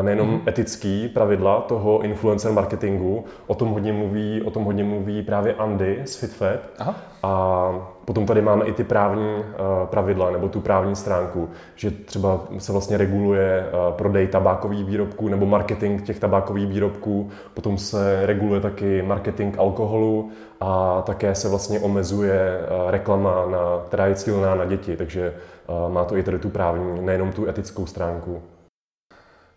nejenom 0.02 0.30
mm-hmm. 0.30 0.50
etický 0.50 1.08
pravidla 1.08 1.62
toho 1.62 2.02
influencer 2.02 2.52
marketingu, 2.52 3.26
o 3.48 3.56
tom 3.56 3.70
hodně 3.70 3.94
mluví, 3.94 4.42
o 4.46 4.52
tom 4.52 4.64
hodně 4.64 4.84
mluví 4.84 5.22
právě 5.22 5.54
Andy 5.54 6.02
z 6.06 6.16
FitFed. 6.16 6.60
Aha. 6.80 6.96
A 7.24 7.72
potom 8.06 8.26
tady 8.26 8.42
máme 8.42 8.66
i 8.66 8.74
ty 8.74 8.84
právní 8.84 9.36
uh, 9.36 9.44
pravidla, 9.86 10.32
nebo 10.32 10.50
tu 10.50 10.62
právní 10.62 10.96
stránku, 10.96 11.50
že 11.76 11.92
třeba 11.92 12.40
se 12.58 12.72
vlastně 12.72 12.98
reguluje 12.98 13.66
uh, 13.66 13.96
prodej 13.96 14.28
tabákových 14.28 14.86
výrobků 14.86 15.28
nebo 15.28 15.46
marketing 15.46 16.04
těch 16.04 16.20
tabákových 16.20 16.68
výrobků, 16.68 17.30
potom 17.54 17.78
se 17.78 18.26
reguluje 18.26 18.62
taky 18.62 19.02
marketing 19.02 19.60
alkoholu 19.60 20.30
a 20.62 21.02
také 21.02 21.36
se 21.36 21.50
vlastně 21.50 21.80
omezuje 21.80 22.60
reklama, 22.88 23.46
na, 23.52 23.60
která 23.88 24.06
je 24.08 24.16
cílená 24.16 24.56
na 24.56 24.66
děti, 24.66 24.98
takže 24.98 25.34
má 25.88 26.04
to 26.04 26.18
i 26.18 26.24
tady 26.24 26.40
tu 26.40 26.50
právní, 26.50 27.02
nejenom 27.02 27.32
tu 27.32 27.48
etickou 27.50 27.86
stránku. 27.86 28.42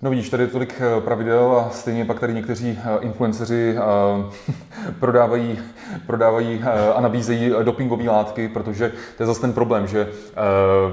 No 0.02 0.10
vidíš, 0.10 0.30
tady 0.30 0.42
je 0.42 0.46
tolik 0.46 0.80
eh, 0.80 1.00
pravidel 1.00 1.52
a 1.52 1.70
stejně 1.70 2.04
pak 2.04 2.20
tady 2.20 2.34
někteří 2.34 2.78
eh, 2.84 2.98
influenceři 3.00 3.76
eh, 3.76 4.92
prodávají, 5.00 5.58
prodávají 6.06 6.62
a 6.94 7.00
nabízejí 7.00 7.52
dopingové 7.62 8.04
látky, 8.04 8.48
protože 8.48 8.92
to 9.16 9.22
je 9.22 9.26
zase 9.26 9.40
ten 9.40 9.52
problém, 9.52 9.86
že 9.86 10.08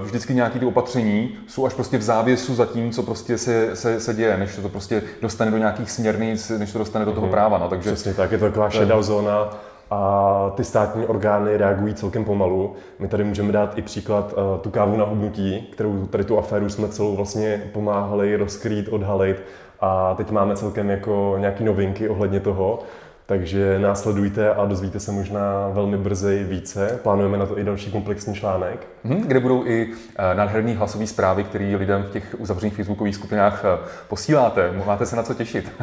vždycky 0.04 0.34
nějaké 0.34 0.60
ty 0.60 0.66
opatření 0.66 1.38
jsou 1.48 1.66
až 1.66 1.74
prostě 1.74 1.98
v 1.98 2.02
závěsu 2.02 2.56
za 2.56 2.66
tím, 2.66 2.92
co 2.92 3.04
prostě 3.04 3.38
se, 3.38 3.76
se, 3.76 4.00
se 4.00 4.14
děje, 4.14 4.38
než 4.38 4.56
to 4.56 4.70
prostě 4.70 5.04
dostane 5.22 5.52
do 5.52 5.58
nějakých 5.58 5.92
směrnic, 5.92 6.50
než 6.50 6.72
to 6.72 6.80
dostane 6.80 7.06
do 7.06 7.12
toho 7.12 7.28
mhm. 7.28 7.32
práva. 7.32 7.58
No, 7.58 7.70
takže, 7.70 7.92
Přesně 7.92 8.14
tak, 8.14 8.32
je 8.32 8.38
to 8.38 8.46
taková 8.46 8.70
šedá 8.70 9.02
zóna 9.02 9.58
a 9.92 10.52
ty 10.56 10.64
státní 10.64 11.06
orgány 11.06 11.58
reagují 11.58 11.94
celkem 11.94 12.26
pomalu. 12.26 12.76
My 13.00 13.08
tady 13.08 13.24
můžeme 13.24 13.52
dát 13.52 13.78
i 13.78 13.82
příklad 13.82 14.34
uh, 14.34 14.62
tu 14.62 14.70
kávu 14.70 14.98
na 14.98 15.06
hubnutí, 15.06 15.68
kterou 15.72 16.06
tady 16.06 16.24
tu 16.24 16.38
aféru 16.38 16.70
jsme 16.70 16.88
celou 16.88 17.16
vlastně 17.16 17.64
pomáhali 17.74 18.36
rozkrýt, 18.36 18.88
odhalit 18.90 19.44
a 19.80 20.14
teď 20.14 20.32
máme 20.32 20.56
celkem 20.56 20.90
jako 20.90 21.36
nějaký 21.40 21.64
novinky 21.64 22.10
ohledně 22.10 22.40
toho. 22.40 22.80
Takže 23.26 23.80
následujte 23.80 24.54
a 24.54 24.66
dozvíte 24.66 25.00
se 25.00 25.12
možná 25.12 25.70
velmi 25.74 25.98
brzy 25.98 26.46
více. 26.50 27.00
Plánujeme 27.04 27.38
na 27.38 27.46
to 27.46 27.60
i 27.60 27.64
další 27.64 27.92
komplexní 27.92 28.36
článek. 28.36 28.88
Hmm, 29.06 29.22
kde 29.22 29.40
budou 29.40 29.66
i 29.66 29.88
uh, 29.88 29.94
nádherné 30.34 30.74
hlasové 30.74 31.08
zprávy, 31.08 31.44
které 31.44 31.76
lidem 31.76 32.04
v 32.04 32.12
těch 32.12 32.36
uzavřených 32.38 32.76
facebookových 32.76 33.16
skupinách 33.16 33.64
uh, 33.64 33.88
posíláte. 34.08 34.72
Máte 34.86 35.06
se 35.06 35.16
na 35.16 35.24
co 35.24 35.34
těšit. 35.34 35.72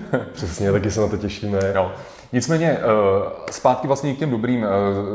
Přesně, 0.32 0.72
taky 0.72 0.90
se 0.90 1.00
na 1.00 1.08
to 1.08 1.16
těšíme. 1.16 1.58
No. 1.74 1.92
Nicméně 2.34 2.70
eh, 2.70 2.80
zpátky 3.50 3.86
vlastně 3.86 4.14
k 4.14 4.18
těm 4.18 4.30
dobrým. 4.30 4.64
Eh, 4.64 4.68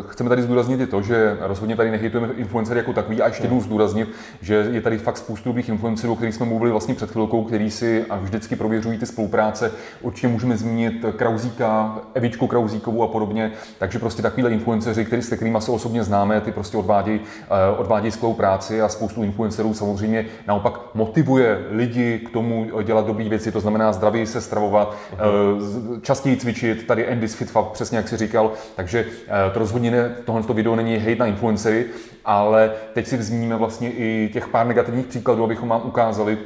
chceme 0.08 0.30
tady 0.30 0.42
zdůraznit 0.42 0.82
i 0.82 0.88
to, 0.88 1.02
že 1.02 1.38
rozhodně 1.40 1.76
tady 1.76 1.92
nehejtujeme 1.92 2.34
influencery 2.34 2.80
jako 2.80 2.94
takový 2.94 3.22
a 3.22 3.28
ještě 3.28 3.44
jednou 3.44 3.62
zdůraznit, 3.62 4.10
že 4.42 4.68
je 4.72 4.82
tady 4.82 4.98
fakt 4.98 5.18
spoustu 5.18 5.50
dobrých 5.50 5.70
influencerů, 5.70 6.14
o 6.14 6.16
kterých 6.16 6.36
jsme 6.36 6.46
mluvili 6.46 6.72
vlastně 6.72 6.96
před 6.96 7.12
chvilkou, 7.12 7.44
který 7.44 7.72
si 7.72 8.06
a 8.10 8.18
vždycky 8.18 8.56
prověřují 8.56 8.98
ty 8.98 9.06
spolupráce. 9.06 9.72
Určitě 10.02 10.28
můžeme 10.28 10.58
zmínit 10.58 11.06
Krauzíka, 11.16 12.00
Evičku 12.14 12.48
Krauzíkovou 12.48 13.04
a 13.04 13.08
podobně. 13.08 13.52
Takže 13.80 14.00
prostě 14.00 14.22
takovýhle 14.22 14.52
influenceři, 14.52 15.06
který, 15.06 15.22
s 15.22 15.34
kterými 15.34 15.62
se 15.62 15.72
osobně 15.72 16.04
známe, 16.18 16.42
ty 16.42 16.52
prostě 16.52 16.78
odvádějí, 16.78 17.20
eh, 17.20 17.78
odvádějí 17.78 18.12
skvělou 18.12 18.34
práci 18.34 18.82
a 18.82 18.90
spoustu 18.90 19.24
influencerů 19.24 19.74
samozřejmě 19.74 20.26
naopak 20.48 20.80
motivuje 20.94 21.66
lidi 21.70 22.20
k 22.20 22.30
tomu 22.30 22.82
dělat 22.84 23.06
dobré 23.06 23.30
věci, 23.30 23.52
to 23.52 23.60
znamená 23.60 23.94
zdraví 23.94 24.26
se 24.26 24.42
stravovat, 24.42 24.96
častěji 26.02 26.38
cvičit. 26.38 26.88
Tady 26.88 27.08
Andy 27.08 27.28
Fitfab, 27.28 27.72
přesně 27.72 27.98
jak 27.98 28.08
si 28.08 28.18
říkal, 28.18 28.52
takže 28.76 29.06
eh, 29.28 29.52
to 29.54 29.60
rozhodně 29.60 29.92
ne, 29.92 30.16
tohle 30.26 30.44
to 30.44 30.54
video 30.54 30.76
není 30.76 30.98
hate 30.98 31.16
na 31.16 31.26
influencery, 31.26 31.86
ale 32.26 32.72
teď 32.94 33.08
si 33.08 33.24
zmíníme 33.24 33.56
vlastně 33.56 33.92
i 33.92 34.30
těch 34.34 34.48
pár 34.48 34.68
negativních 34.68 35.06
příkladů, 35.06 35.44
abychom 35.44 35.70
vám 35.70 35.82
ukázali, 35.86 36.38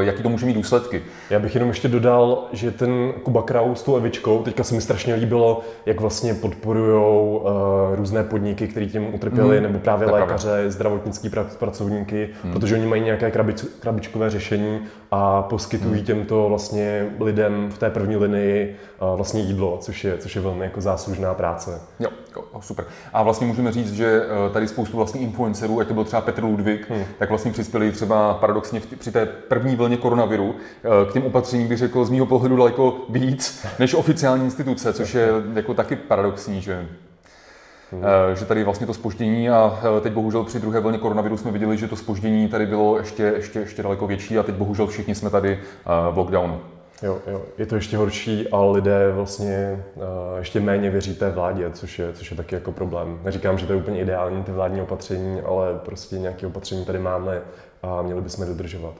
jaký 0.00 0.22
to 0.22 0.28
může 0.28 0.46
mít 0.46 0.54
důsledky. 0.54 1.02
Já 1.30 1.38
bych 1.38 1.54
jenom 1.54 1.68
ještě 1.68 1.88
dodal, 1.88 2.44
že 2.52 2.70
ten 2.70 3.12
Kuba 3.22 3.42
Kraus 3.42 3.80
s 3.80 3.82
tou 3.82 3.96
Evičkou, 3.96 4.42
teďka 4.42 4.64
se 4.64 4.74
mi 4.74 4.80
strašně 4.80 5.14
líbilo, 5.14 5.60
jak 5.86 6.00
vlastně 6.00 6.34
podporují 6.34 7.40
uh, 7.40 7.50
různé 7.94 8.24
podniky, 8.24 8.68
které 8.68 8.86
tím 8.86 9.14
utrpěli, 9.14 9.56
mm. 9.56 9.62
nebo 9.62 9.78
právě 9.78 10.06
tak 10.06 10.14
lékaře, 10.14 10.48
právě. 10.48 10.70
zdravotnický 10.70 11.30
pracovníky, 11.58 12.28
mm. 12.44 12.52
protože 12.52 12.74
oni 12.74 12.86
mají 12.86 13.02
nějaké 13.02 13.30
krabič, 13.30 13.64
krabičkové 13.80 14.30
řešení 14.30 14.80
a 15.10 15.42
poskytují 15.42 16.00
mm. 16.00 16.06
těmto 16.06 16.48
vlastně 16.48 17.06
lidem 17.20 17.70
v 17.70 17.78
té 17.78 17.90
první 17.90 18.16
linii 18.16 18.76
uh, 19.00 19.16
vlastně 19.16 19.40
jídlo, 19.40 19.78
což 19.80 20.04
je, 20.04 20.18
což 20.18 20.36
je 20.36 20.42
velmi 20.42 20.64
jako 20.64 20.80
záslužná 20.80 21.34
práce. 21.34 21.80
Jo, 22.00 22.08
jo, 22.36 22.60
super. 22.60 22.84
A 23.12 23.22
vlastně 23.22 23.46
můžeme 23.46 23.72
říct, 23.72 23.92
že 23.92 24.22
tady 24.52 24.68
spoustu 24.68 24.96
vlastně 24.96 25.20
influencerů, 25.20 25.80
ať 25.80 25.88
to 25.88 25.94
byl 25.94 26.04
třeba 26.04 26.22
Petr 26.22 26.44
Ludvík, 26.44 26.90
mm. 26.90 27.04
tak 27.18 27.28
vlastně 27.28 27.52
přispěli 27.52 27.92
třeba 27.92 28.34
paradoxně 28.34 28.80
v, 28.80 28.86
při 28.86 29.12
té 29.12 29.26
první 29.26 29.76
vlně 29.76 29.96
koronaviru 29.96 30.54
eh, 30.54 31.10
k 31.10 31.12
těm 31.12 31.22
opatřením 31.22 31.68
bych 31.68 31.78
řekl 31.78 32.04
z 32.04 32.10
mého 32.10 32.26
pohledu 32.26 32.56
daleko 32.56 32.96
víc 33.08 33.66
než 33.78 33.94
oficiální 33.94 34.44
instituce, 34.44 34.92
což 34.92 35.14
je 35.14 35.28
jako 35.54 35.74
taky 35.74 35.96
paradoxní, 35.96 36.60
že 36.60 36.88
Hmm. 37.92 38.02
že 38.36 38.44
tady 38.44 38.64
vlastně 38.64 38.86
to 38.86 38.94
spoždění 38.94 39.50
a 39.50 39.80
eh, 39.98 40.00
teď 40.00 40.12
bohužel 40.12 40.44
při 40.44 40.60
druhé 40.60 40.80
vlně 40.80 40.98
koronaviru 40.98 41.36
jsme 41.36 41.50
viděli, 41.50 41.76
že 41.76 41.88
to 41.88 41.96
spoždění 41.96 42.48
tady 42.48 42.66
bylo 42.66 42.98
ještě, 42.98 43.22
ještě, 43.22 43.58
ještě 43.58 43.82
daleko 43.82 44.06
větší 44.06 44.38
a 44.38 44.42
teď 44.42 44.54
bohužel 44.54 44.86
všichni 44.86 45.14
jsme 45.14 45.30
tady 45.30 45.60
v 46.12 46.18
lockdownu. 46.18 46.60
Jo, 47.02 47.18
jo, 47.26 47.42
je 47.58 47.66
to 47.66 47.74
ještě 47.74 47.96
horší 47.96 48.48
a 48.48 48.64
lidé 48.64 49.12
vlastně 49.12 49.84
uh, 49.94 50.02
ještě 50.38 50.60
méně 50.60 50.90
věří 50.90 51.14
té 51.14 51.30
vládě, 51.30 51.70
což 51.70 51.98
je, 51.98 52.12
což 52.12 52.30
je 52.30 52.36
taky 52.36 52.54
jako 52.54 52.72
problém. 52.72 53.20
Neříkám, 53.24 53.58
že 53.58 53.66
to 53.66 53.72
je 53.72 53.78
úplně 53.78 54.00
ideální 54.00 54.42
ty 54.42 54.52
vládní 54.52 54.80
opatření, 54.80 55.40
ale 55.40 55.80
prostě 55.84 56.18
nějaké 56.18 56.46
opatření 56.46 56.84
tady 56.84 56.98
máme 56.98 57.42
a 57.84 58.02
měli 58.02 58.20
bychom 58.20 58.46
dodržovat. 58.46 58.94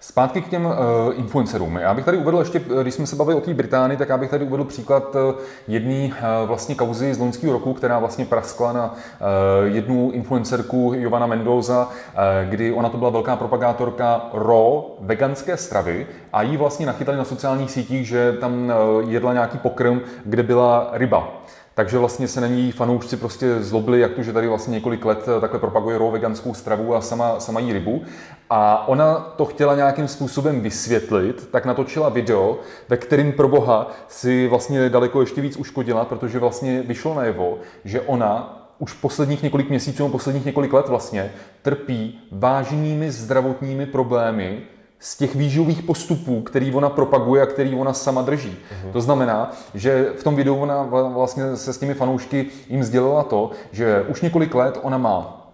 Zpátky 0.00 0.42
k 0.42 0.48
těm 0.48 0.66
uh, 0.66 0.72
influencerům. 1.14 1.76
Já 1.76 1.94
bych 1.94 2.04
tady 2.04 2.16
uvedl 2.16 2.38
ještě, 2.38 2.60
eh, 2.78 2.82
když 2.82 2.94
jsme 2.94 3.06
se 3.06 3.16
bavili 3.16 3.36
o 3.36 3.40
té 3.40 3.54
Británii, 3.54 3.96
tak 3.96 4.08
já 4.08 4.16
bych 4.16 4.30
tady 4.30 4.44
uvedl 4.44 4.64
příklad 4.64 5.14
uh, 5.14 5.34
jedné 5.68 6.06
uh, 6.06 6.12
vlastně 6.48 6.74
kauzy 6.74 7.14
z 7.14 7.18
loňského 7.18 7.52
roku, 7.52 7.74
která 7.74 7.98
vlastně 7.98 8.24
praskla 8.24 8.72
na 8.72 8.94
uh, 8.94 9.74
jednu 9.74 10.10
influencerku 10.10 10.92
Jovana 10.96 11.26
Mendoza, 11.26 11.88
uh, 11.88 12.50
kdy 12.50 12.72
ona 12.72 12.88
to 12.88 12.98
byla 12.98 13.10
velká 13.10 13.36
propagátorka 13.36 14.30
raw 14.32 14.82
veganské 15.00 15.56
stravy 15.56 16.06
a 16.32 16.42
jí 16.42 16.56
vlastně 16.56 16.86
nachytali 16.86 17.18
na 17.18 17.24
sociálních 17.24 17.70
sítích, 17.70 18.06
že 18.06 18.32
tam 18.32 18.72
uh, 18.98 19.10
jedla 19.10 19.32
nějaký 19.32 19.58
pokrm, 19.58 20.00
kde 20.24 20.42
byla 20.42 20.88
ryba. 20.92 21.32
Takže 21.76 21.98
vlastně 21.98 22.28
se 22.28 22.40
na 22.40 22.46
ní 22.46 22.72
fanoušci 22.72 23.16
prostě 23.16 23.62
zlobili, 23.62 24.00
jak 24.00 24.12
to, 24.12 24.22
že 24.22 24.32
tady 24.32 24.48
vlastně 24.48 24.72
několik 24.72 25.04
let 25.04 25.26
takhle 25.40 25.60
propaguje 25.60 25.98
raw 25.98 26.12
veganskou 26.12 26.54
stravu 26.54 26.94
a 26.94 27.00
sama, 27.00 27.40
sama 27.40 27.60
jí 27.60 27.72
rybu. 27.72 28.02
A 28.50 28.88
ona 28.88 29.14
to 29.14 29.44
chtěla 29.44 29.74
nějakým 29.74 30.08
způsobem 30.08 30.60
vysvětlit, 30.60 31.48
tak 31.50 31.66
natočila 31.66 32.08
video, 32.08 32.58
ve 32.88 32.96
kterým 32.96 33.32
pro 33.32 33.48
boha 33.48 33.90
si 34.08 34.48
vlastně 34.48 34.88
daleko 34.88 35.20
ještě 35.20 35.40
víc 35.40 35.56
uškodila, 35.56 36.04
protože 36.04 36.38
vlastně 36.38 36.82
vyšlo 36.82 37.14
najevo, 37.14 37.58
že 37.84 38.00
ona 38.00 38.62
už 38.78 38.92
posledních 38.92 39.42
několik 39.42 39.68
měsíců, 39.68 40.08
posledních 40.08 40.44
několik 40.44 40.72
let 40.72 40.88
vlastně 40.88 41.32
trpí 41.62 42.20
vážnými 42.32 43.10
zdravotními 43.10 43.86
problémy, 43.86 44.62
z 44.98 45.16
těch 45.16 45.34
výživových 45.34 45.82
postupů, 45.82 46.42
který 46.42 46.74
ona 46.74 46.88
propaguje 46.88 47.42
a 47.42 47.46
který 47.46 47.74
ona 47.74 47.92
sama 47.92 48.22
drží. 48.22 48.50
Uh-huh. 48.50 48.92
To 48.92 49.00
znamená, 49.00 49.52
že 49.74 50.12
v 50.18 50.24
tom 50.24 50.36
videu 50.36 50.56
ona 50.56 50.82
vlastně 51.08 51.56
se 51.56 51.72
s 51.72 51.78
těmi 51.78 51.94
fanoušky 51.94 52.46
jim 52.68 52.84
sdělila 52.84 53.22
to, 53.22 53.50
že 53.72 54.04
už 54.08 54.22
několik 54.22 54.54
let 54.54 54.78
ona 54.82 54.98
má 54.98 55.45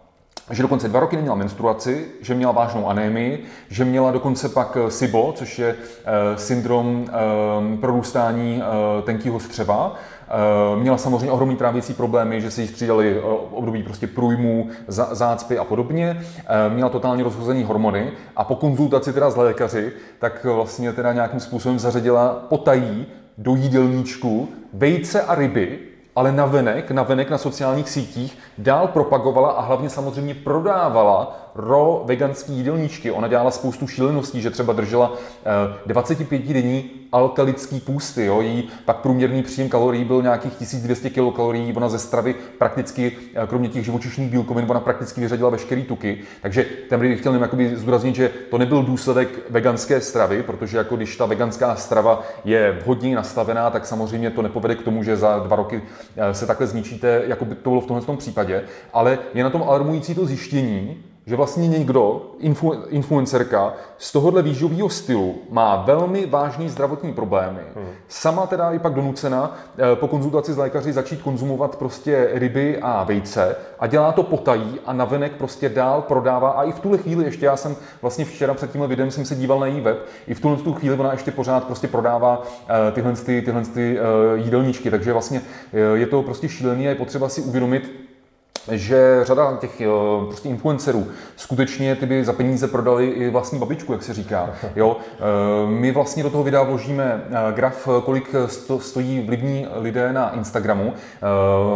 že 0.52 0.62
dokonce 0.62 0.88
dva 0.88 1.00
roky 1.00 1.16
neměla 1.16 1.36
menstruaci, 1.36 2.06
že 2.20 2.34
měla 2.34 2.52
vážnou 2.52 2.88
anémii, 2.88 3.44
že 3.68 3.84
měla 3.84 4.10
dokonce 4.10 4.48
pak 4.48 4.76
eh, 4.80 4.90
SIBO, 4.90 5.32
což 5.36 5.58
je 5.58 5.68
e, 5.68 6.38
syndrom 6.38 7.06
e, 7.08 7.76
prorůstání 7.76 8.62
e, 8.62 9.02
tenkého 9.02 9.40
střeva, 9.40 9.96
Eh, 10.32 10.80
měla 10.80 10.98
samozřejmě 10.98 11.30
ohromný 11.30 11.56
trávicí 11.56 11.94
problémy, 11.94 12.40
že 12.40 12.50
se 12.50 12.62
jí 12.62 12.68
střídali 12.68 13.18
eh, 13.18 13.22
období 13.50 13.82
prostě 13.82 14.06
průjmů, 14.06 14.68
zácpy 14.88 15.58
a 15.58 15.64
podobně. 15.64 16.20
Eh, 16.20 16.74
měla 16.74 16.90
totálně 16.90 17.24
rozhozený 17.24 17.64
hormony 17.64 18.12
a 18.36 18.44
po 18.44 18.56
konzultaci 18.56 19.12
teda 19.12 19.30
s 19.30 19.36
lékaři, 19.36 19.92
tak 20.18 20.44
vlastně 20.44 20.92
teda 20.92 21.12
nějakým 21.12 21.40
způsobem 21.40 21.78
zařadila 21.78 22.28
potají 22.48 23.06
do 23.38 23.54
jídelníčku 23.54 24.48
vejce 24.72 25.22
a 25.22 25.34
ryby, 25.34 25.78
ale 26.16 26.32
navenek, 26.32 26.90
navenek 26.90 27.30
na 27.30 27.38
sociálních 27.38 27.88
sítích 27.88 28.38
dál 28.58 28.88
propagovala 28.88 29.50
a 29.50 29.60
hlavně 29.62 29.90
samozřejmě 29.90 30.34
prodávala 30.34 31.50
raw 31.54 32.04
veganský 32.04 32.52
jídelníčky. 32.52 33.10
Ona 33.10 33.28
dělala 33.28 33.50
spoustu 33.50 33.86
šíleností, 33.86 34.40
že 34.40 34.50
třeba 34.50 34.72
držela 34.72 35.12
25 35.86 36.42
denní 36.42 36.90
alkalický 37.12 37.80
půsty. 37.80 38.24
Jo? 38.24 38.40
Jí 38.40 38.68
pak 38.84 38.96
průměrný 38.96 39.42
příjem 39.42 39.68
kalorií 39.68 40.04
byl 40.04 40.22
nějakých 40.22 40.54
1200 40.54 41.10
kilokalorií. 41.10 41.72
Ona 41.76 41.88
ze 41.88 41.98
stravy 41.98 42.34
prakticky, 42.58 43.12
eh, 43.34 43.46
kromě 43.46 43.68
těch 43.68 43.84
živočišných 43.84 44.30
bílkovin, 44.30 44.66
ona 44.68 44.80
prakticky 44.80 45.20
vyřadila 45.20 45.50
veškeré 45.50 45.82
tuky. 45.82 46.18
Takže 46.42 46.66
ten 46.88 47.00
bych 47.00 47.20
chtěl 47.20 47.34
jakoby 47.34 47.76
zdůraznit, 47.76 48.14
že 48.14 48.30
to 48.50 48.58
nebyl 48.58 48.82
důsledek 48.82 49.28
veganské 49.50 50.00
stravy, 50.00 50.42
protože 50.42 50.78
jako 50.78 50.96
když 50.96 51.16
ta 51.16 51.26
veganská 51.26 51.76
strava 51.76 52.22
je 52.44 52.78
vhodně 52.84 53.16
nastavená, 53.16 53.70
tak 53.70 53.86
samozřejmě 53.86 54.30
to 54.30 54.42
nepovede 54.42 54.74
k 54.74 54.82
tomu, 54.82 55.02
že 55.02 55.16
za 55.16 55.38
dva 55.38 55.56
roky 55.56 55.82
eh, 56.16 56.34
se 56.34 56.46
takhle 56.46 56.66
zničíte, 56.66 57.22
jako 57.26 57.44
by 57.44 57.54
to 57.54 57.70
bylo 57.70 57.80
v 57.80 57.86
tomhle 57.86 58.16
případě. 58.16 58.64
Ale 58.92 59.18
je 59.34 59.44
na 59.44 59.50
tom 59.50 59.62
alarmující 59.62 60.14
to 60.14 60.26
zjištění, 60.26 61.02
že 61.26 61.36
vlastně 61.36 61.68
někdo, 61.68 62.22
influ, 62.38 62.74
influencerka, 62.88 63.74
z 63.98 64.12
tohohle 64.12 64.42
výživového 64.42 64.88
stylu 64.88 65.34
má 65.50 65.76
velmi 65.76 66.26
vážný 66.26 66.68
zdravotní 66.68 67.12
problémy. 67.12 67.60
Hmm. 67.74 67.86
Sama 68.08 68.46
teda 68.46 68.70
je 68.70 68.78
pak 68.78 68.94
donucena 68.94 69.56
eh, 69.78 69.96
po 69.96 70.08
konzultaci 70.08 70.52
s 70.52 70.56
lékaři 70.56 70.92
začít 70.92 71.22
konzumovat 71.22 71.76
prostě 71.76 72.28
ryby 72.32 72.78
a 72.82 73.04
vejce 73.04 73.56
a 73.78 73.86
dělá 73.86 74.12
to 74.12 74.22
potají 74.22 74.80
a 74.86 74.92
navenek 74.92 75.32
prostě 75.32 75.68
dál 75.68 76.02
prodává 76.02 76.50
a 76.50 76.62
i 76.62 76.72
v 76.72 76.80
tuhle 76.80 76.98
chvíli 76.98 77.24
ještě, 77.24 77.46
já 77.46 77.56
jsem 77.56 77.76
vlastně 78.02 78.24
včera 78.24 78.54
před 78.54 78.72
tímhle 78.72 78.88
videem 78.88 79.10
jsem 79.10 79.24
se 79.24 79.34
díval 79.34 79.60
na 79.60 79.66
její 79.66 79.80
web, 79.80 79.98
i 80.26 80.34
v 80.34 80.40
tuhle 80.40 80.56
tu 80.56 80.74
chvíli 80.74 80.96
ona 80.96 81.12
ještě 81.12 81.30
pořád 81.30 81.64
prostě 81.64 81.88
prodává 81.88 82.42
eh, 82.68 82.92
tyhle, 82.92 83.12
ty, 83.12 83.42
tyhle 83.42 83.62
ty, 83.62 83.98
uh, 84.00 84.44
jídelníčky, 84.44 84.90
takže 84.90 85.12
vlastně 85.12 85.40
je 85.94 86.06
to 86.06 86.22
prostě 86.22 86.48
šílený 86.48 86.86
a 86.86 86.90
je 86.90 86.94
potřeba 86.94 87.28
si 87.28 87.40
uvědomit, 87.40 88.11
že 88.70 89.20
řada 89.22 89.56
těch 89.60 89.80
eh, 89.80 89.86
prostě 90.26 90.48
influencerů 90.48 91.06
skutečně 91.36 91.96
ty 91.96 92.06
by 92.06 92.24
za 92.24 92.32
peníze 92.32 92.68
prodali 92.68 93.06
i 93.06 93.30
vlastní 93.30 93.58
babičku, 93.58 93.92
jak 93.92 94.02
se 94.02 94.14
říká. 94.14 94.50
Jo? 94.76 94.96
Eh, 95.14 95.20
my 95.66 95.92
vlastně 95.92 96.22
do 96.22 96.30
toho 96.30 96.44
videa 96.44 96.62
vložíme 96.62 97.24
eh, 97.30 97.52
graf, 97.52 97.88
kolik 98.04 98.34
stojí 98.78 99.20
vlivní 99.20 99.66
lidé 99.74 100.12
na 100.12 100.34
Instagramu. 100.34 100.92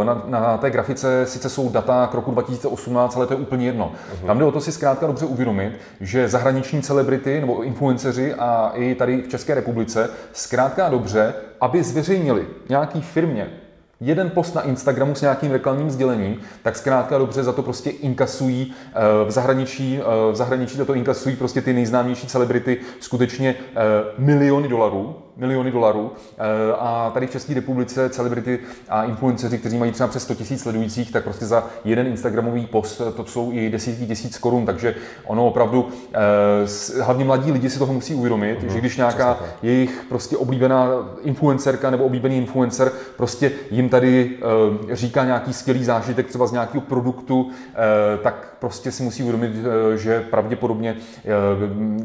Na, 0.05 0.23
na 0.27 0.59
té 0.59 0.71
grafice 0.71 1.27
sice 1.27 1.49
jsou 1.49 1.69
data 1.69 2.07
k 2.07 2.15
roku 2.15 2.31
2018, 2.31 3.17
ale 3.17 3.27
to 3.27 3.35
je 3.35 3.41
úplně 3.41 3.67
jedno. 3.67 3.93
Uh-huh. 3.93 4.27
Tam 4.27 4.39
jde 4.39 4.45
o 4.45 4.53
to 4.53 4.61
si 4.61 4.73
zkrátka 4.73 5.07
dobře 5.07 5.27
uvědomit, 5.27 5.73
že 6.01 6.29
zahraniční 6.29 6.83
celebrity 6.83 7.41
nebo 7.41 7.63
influenceři 7.63 8.35
a 8.35 8.73
i 8.75 8.95
tady 8.95 9.23
v 9.23 9.29
České 9.29 9.55
republice 9.55 10.11
zkrátka 10.33 10.89
dobře, 10.89 11.35
aby 11.61 11.83
zveřejnili 11.83 12.47
nějaký 12.69 13.03
firmě 13.03 13.51
jeden 14.01 14.31
post 14.31 14.55
na 14.55 14.63
Instagramu 14.63 15.15
s 15.15 15.21
nějakým 15.21 15.53
reklamním 15.53 15.91
sdělením, 15.91 16.41
tak 16.63 16.77
zkrátka 16.77 17.19
dobře 17.19 17.45
za 17.45 17.53
to 17.53 17.63
prostě 17.63 17.91
inkasují 17.91 18.75
eh, 18.75 19.25
v 19.25 19.31
zahraničí, 19.31 20.01
eh, 20.01 20.33
v 20.33 20.37
zahraničí 20.37 20.77
za 20.77 20.85
to 20.85 20.95
inkasují 20.95 21.37
prostě 21.37 21.61
ty 21.61 21.73
nejznámější 21.73 22.27
celebrity 22.27 22.81
skutečně 23.01 23.55
eh, 23.61 23.75
miliony 24.19 24.69
dolarů, 24.69 25.26
miliony 25.37 25.71
dolarů. 25.71 26.13
A 26.79 27.11
tady 27.15 27.27
v 27.27 27.31
České 27.31 27.55
republice 27.55 28.09
celebrity 28.09 28.59
a 28.89 29.05
influenceři, 29.05 29.59
kteří 29.59 29.79
mají 29.79 29.93
třeba 29.93 30.09
přes 30.09 30.23
100 30.23 30.35
000 30.35 30.47
sledujících, 30.57 31.13
tak 31.13 31.25
prostě 31.25 31.47
za 31.47 31.67
jeden 31.85 32.07
Instagramový 32.07 32.67
post 32.67 33.03
to 33.17 33.25
jsou 33.25 33.53
i 33.53 33.71
desítky 33.71 34.07
tisíc 34.07 34.39
korun, 34.39 34.67
takže 34.67 34.95
ono 35.27 35.47
opravdu, 35.47 35.89
hlavně 37.03 37.25
mladí 37.25 37.53
lidi 37.53 37.71
si 37.71 37.79
toho 37.79 37.93
musí 37.93 38.15
uvědomit, 38.15 38.63
mm, 38.63 38.71
že 38.71 38.79
když 38.81 38.97
nějaká 38.97 39.39
jejich 39.63 40.05
prostě 40.09 40.37
oblíbená 40.37 40.89
influencerka 41.23 41.91
nebo 41.91 42.05
oblíbený 42.05 42.37
influencer 42.37 42.93
prostě 43.17 43.53
jim 43.71 43.89
tady 43.89 44.39
říká 44.93 45.25
nějaký 45.25 45.53
skvělý 45.53 45.85
zážitek 45.85 46.27
třeba 46.27 46.47
z 46.47 46.53
nějakého 46.53 46.81
produktu, 46.81 47.51
tak 48.23 48.57
prostě 48.59 48.93
si 48.93 49.03
musí 49.03 49.23
uvědomit, 49.23 49.53
že 49.97 50.21
pravděpodobně 50.21 50.97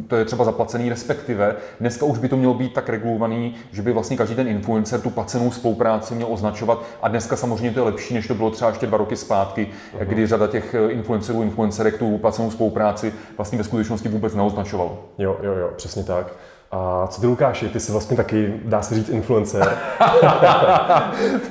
to 0.07 0.15
je 0.15 0.25
třeba 0.25 0.45
zaplacený, 0.45 0.89
respektive 0.89 1.55
dneska 1.79 2.05
už 2.05 2.17
by 2.17 2.29
to 2.29 2.37
mělo 2.37 2.53
být 2.53 2.73
tak 2.73 2.89
regulovaný, 3.21 3.55
že 3.71 3.81
by 3.81 3.91
vlastně 3.91 4.17
každý 4.17 4.35
ten 4.35 4.47
influencer 4.47 5.01
tu 5.01 5.09
placenou 5.09 5.51
spolupráci 5.51 6.15
měl 6.15 6.27
označovat 6.29 6.83
a 7.01 7.07
dneska 7.07 7.35
samozřejmě 7.35 7.71
to 7.71 7.79
je 7.79 7.83
lepší, 7.83 8.13
než 8.13 8.27
to 8.27 8.35
bylo 8.35 8.51
třeba 8.51 8.69
ještě 8.69 8.87
dva 8.87 8.97
roky 8.97 9.15
zpátky, 9.15 9.67
uh-huh. 9.67 10.05
kdy 10.05 10.27
řada 10.27 10.47
těch 10.47 10.75
influencerů, 10.89 11.41
influencerek 11.41 11.97
tu 11.97 12.17
placenou 12.17 12.51
spolupráci 12.51 13.13
vlastně 13.37 13.57
ve 13.57 13.63
skutečnosti 13.63 14.09
vůbec 14.09 14.35
neoznačovalo. 14.35 15.09
Jo, 15.17 15.37
jo, 15.43 15.53
jo, 15.53 15.69
přesně 15.75 16.03
tak. 16.03 16.33
A 16.73 17.07
co 17.07 17.21
ty 17.21 17.27
Lukáši, 17.27 17.69
ty 17.69 17.79
jsi 17.79 17.91
vlastně 17.91 18.17
taky, 18.17 18.53
dá 18.65 18.81
se 18.81 18.95
říct, 18.95 19.09
influencer. 19.09 19.77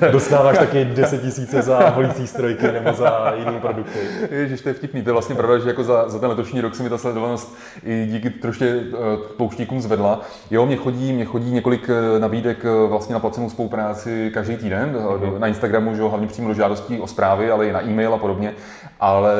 Dostáváš 0.11 0.57
taky 0.57 0.85
10 0.85 1.21
tisíce 1.21 1.61
za 1.61 1.89
holící 1.89 2.27
strojky 2.27 2.71
nebo 2.71 2.93
za 2.93 3.33
jiný 3.37 3.59
produkty. 3.59 3.99
Ježiš, 4.31 4.61
to 4.61 4.69
je 4.69 4.73
vtipný. 4.73 5.01
To 5.01 5.09
je 5.09 5.13
vlastně 5.13 5.35
pravda, 5.35 5.57
že 5.57 5.67
jako 5.67 5.83
za, 5.83 6.09
za 6.09 6.19
ten 6.19 6.29
letošní 6.29 6.61
rok 6.61 6.75
se 6.75 6.83
mi 6.83 6.89
ta 6.89 6.97
sledovanost 6.97 7.55
i 7.83 8.05
díky 8.05 8.29
troště 8.29 8.75
uh, 8.75 8.99
pouštíkům 9.37 9.81
zvedla. 9.81 10.21
Jo, 10.51 10.65
mě 10.65 10.75
chodí, 10.75 11.13
mě 11.13 11.25
chodí 11.25 11.51
několik 11.51 11.89
eh, 11.89 12.19
nabídek 12.19 12.65
eh, 12.65 12.87
vlastně 12.87 13.13
na 13.13 13.19
placenou 13.19 13.49
spolupráci 13.49 14.31
každý 14.33 14.57
týden. 14.57 14.95
Mm-hmm. 14.95 15.39
Na 15.39 15.47
Instagramu, 15.47 15.95
že 15.95 16.01
jo, 16.01 16.09
hlavně 16.09 16.27
přímo 16.27 16.47
do 16.47 16.53
žádostí 16.53 16.99
o 16.99 17.07
zprávy, 17.07 17.51
ale 17.51 17.67
i 17.67 17.71
na 17.71 17.83
e-mail 17.83 18.13
a 18.13 18.17
podobně. 18.17 18.53
Ale 19.01 19.33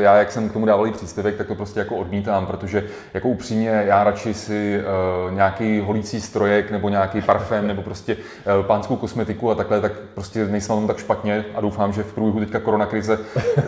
já, 0.00 0.16
jak 0.16 0.32
jsem 0.32 0.48
k 0.48 0.52
tomu 0.52 0.66
dával 0.66 0.90
příspěvek, 0.90 1.36
tak 1.36 1.46
to 1.46 1.54
prostě 1.54 1.80
jako 1.80 1.96
odmítám, 1.96 2.46
protože 2.46 2.84
jako 3.14 3.28
upřímně 3.28 3.82
já 3.86 4.04
radši 4.04 4.34
si 4.34 4.80
uh, 4.80 5.34
nějaký 5.34 5.80
holící 5.80 6.20
strojek 6.20 6.70
nebo 6.70 6.88
nějaký 6.88 7.20
parfém 7.20 7.66
nebo 7.66 7.82
prostě 7.82 8.16
eh, 8.16 8.62
pánskou 8.62 8.96
kosmetiku 8.96 9.50
a 9.50 9.54
takhle, 9.54 9.80
tak 9.80 9.92
prostě 10.14 10.44
nejsem 10.44 10.74
na 10.74 10.80
tom 10.80 10.86
tak 10.86 10.98
špatně 10.98 11.44
a 11.54 11.60
doufám, 11.60 11.92
že 11.92 12.02
v 12.02 12.12
průběhu 12.12 12.40
teďka 12.40 12.60
koronakrize 12.60 13.18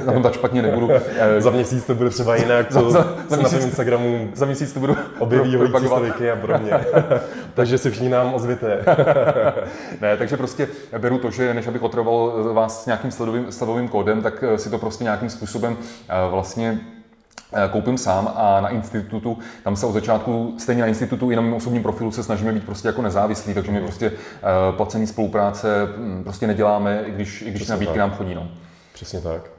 na 0.06 0.12
tom 0.12 0.22
tak 0.22 0.32
špatně 0.32 0.62
nebudu. 0.62 0.90
Za 1.38 1.50
měsíc 1.50 1.84
to 1.84 1.94
bude 1.94 2.10
třeba 2.10 2.36
jinak, 2.36 2.72
co 2.72 2.90
za, 2.90 3.14
za, 3.28 3.36
měsíc, 3.36 3.58
na 3.58 3.64
Instagramu 3.64 4.30
za 4.34 4.46
měsíc 4.46 4.72
to 4.72 4.80
budu 4.80 4.96
objeví 5.18 5.56
holící 5.56 5.86
strojky 5.86 6.30
a 6.30 6.36
podobně. 6.36 6.72
takže 7.54 7.78
si 7.78 7.90
všichni 7.90 8.08
nám 8.08 8.34
ozvěte. 8.34 8.84
ne, 10.00 10.16
takže 10.16 10.36
prostě 10.36 10.68
beru 10.98 11.18
to, 11.18 11.30
že 11.30 11.54
než 11.54 11.66
abych 11.66 11.82
otravoval 11.82 12.54
vás 12.54 12.82
s 12.82 12.86
nějakým 12.86 13.10
sledovým, 13.10 13.52
sledovým 13.52 13.88
kódem, 13.88 14.22
tak 14.22 14.44
si 14.56 14.70
to 14.70 14.78
prostě 14.78 15.04
nějakým 15.14 15.30
způsobem 15.30 15.76
vlastně 16.30 16.80
Eh, 17.56 17.68
koupím 17.68 17.98
sám 17.98 18.32
a 18.36 18.60
na 18.60 18.68
institutu, 18.68 19.38
tam 19.64 19.76
se 19.76 19.86
od 19.86 19.92
začátku, 19.92 20.54
stejně 20.58 20.82
na 20.82 20.88
institutu 20.88 21.30
i 21.30 21.36
na 21.36 21.42
mém 21.42 21.54
osobním 21.54 21.82
profilu 21.82 22.10
se 22.10 22.22
snažíme 22.22 22.52
být 22.52 22.64
prostě 22.64 22.88
jako 22.88 23.02
nezávislí, 23.02 23.54
takže 23.54 23.72
my 23.72 23.80
prostě 23.80 24.10
uh, 24.10 24.76
placený 24.76 25.06
spolupráce 25.06 25.88
hm, 25.96 26.20
prostě 26.24 26.46
neděláme, 26.46 27.02
i 27.06 27.10
když, 27.10 27.42
i 27.42 27.50
když 27.50 27.68
nabídky 27.68 27.98
nám 27.98 28.10
chodí. 28.10 28.34
No. 28.34 28.48
Přesně 28.94 29.20
tak. 29.20 29.50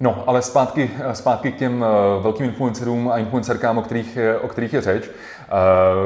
No, 0.00 0.24
ale 0.26 0.42
zpátky, 0.42 0.90
zpátky 1.12 1.52
k 1.52 1.56
těm 1.56 1.84
velkým 2.22 2.46
influencerům 2.46 3.08
a 3.08 3.18
influencerkám, 3.18 3.78
o 3.78 3.82
kterých, 3.82 4.18
o 4.42 4.48
kterých 4.48 4.72
je 4.72 4.80
řeč. 4.80 5.10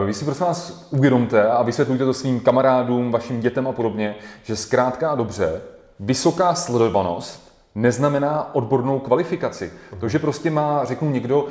Vy 0.07 0.15
si 0.15 0.25
prosím 0.25 0.47
vás 0.47 0.89
uvědomte 0.91 1.49
a 1.49 1.63
vysvětlujte 1.63 2.05
to 2.05 2.15
svým 2.15 2.41
kamarádům, 2.41 3.13
vašim 3.13 3.41
dětem 3.41 3.69
a 3.69 3.73
podobně, 3.73 4.15
že 4.43 4.57
zkrátka 4.57 5.11
a 5.11 5.15
dobře, 5.15 5.61
vysoká 6.01 6.55
sledovanost 6.55 7.44
neznamená 7.75 8.55
odbornou 8.55 8.99
kvalifikaci. 8.99 9.73
To, 10.01 10.09
že 10.09 10.19
prostě 10.19 10.51
má, 10.51 10.85
řeknu 10.85 11.11
někdo, 11.11 11.49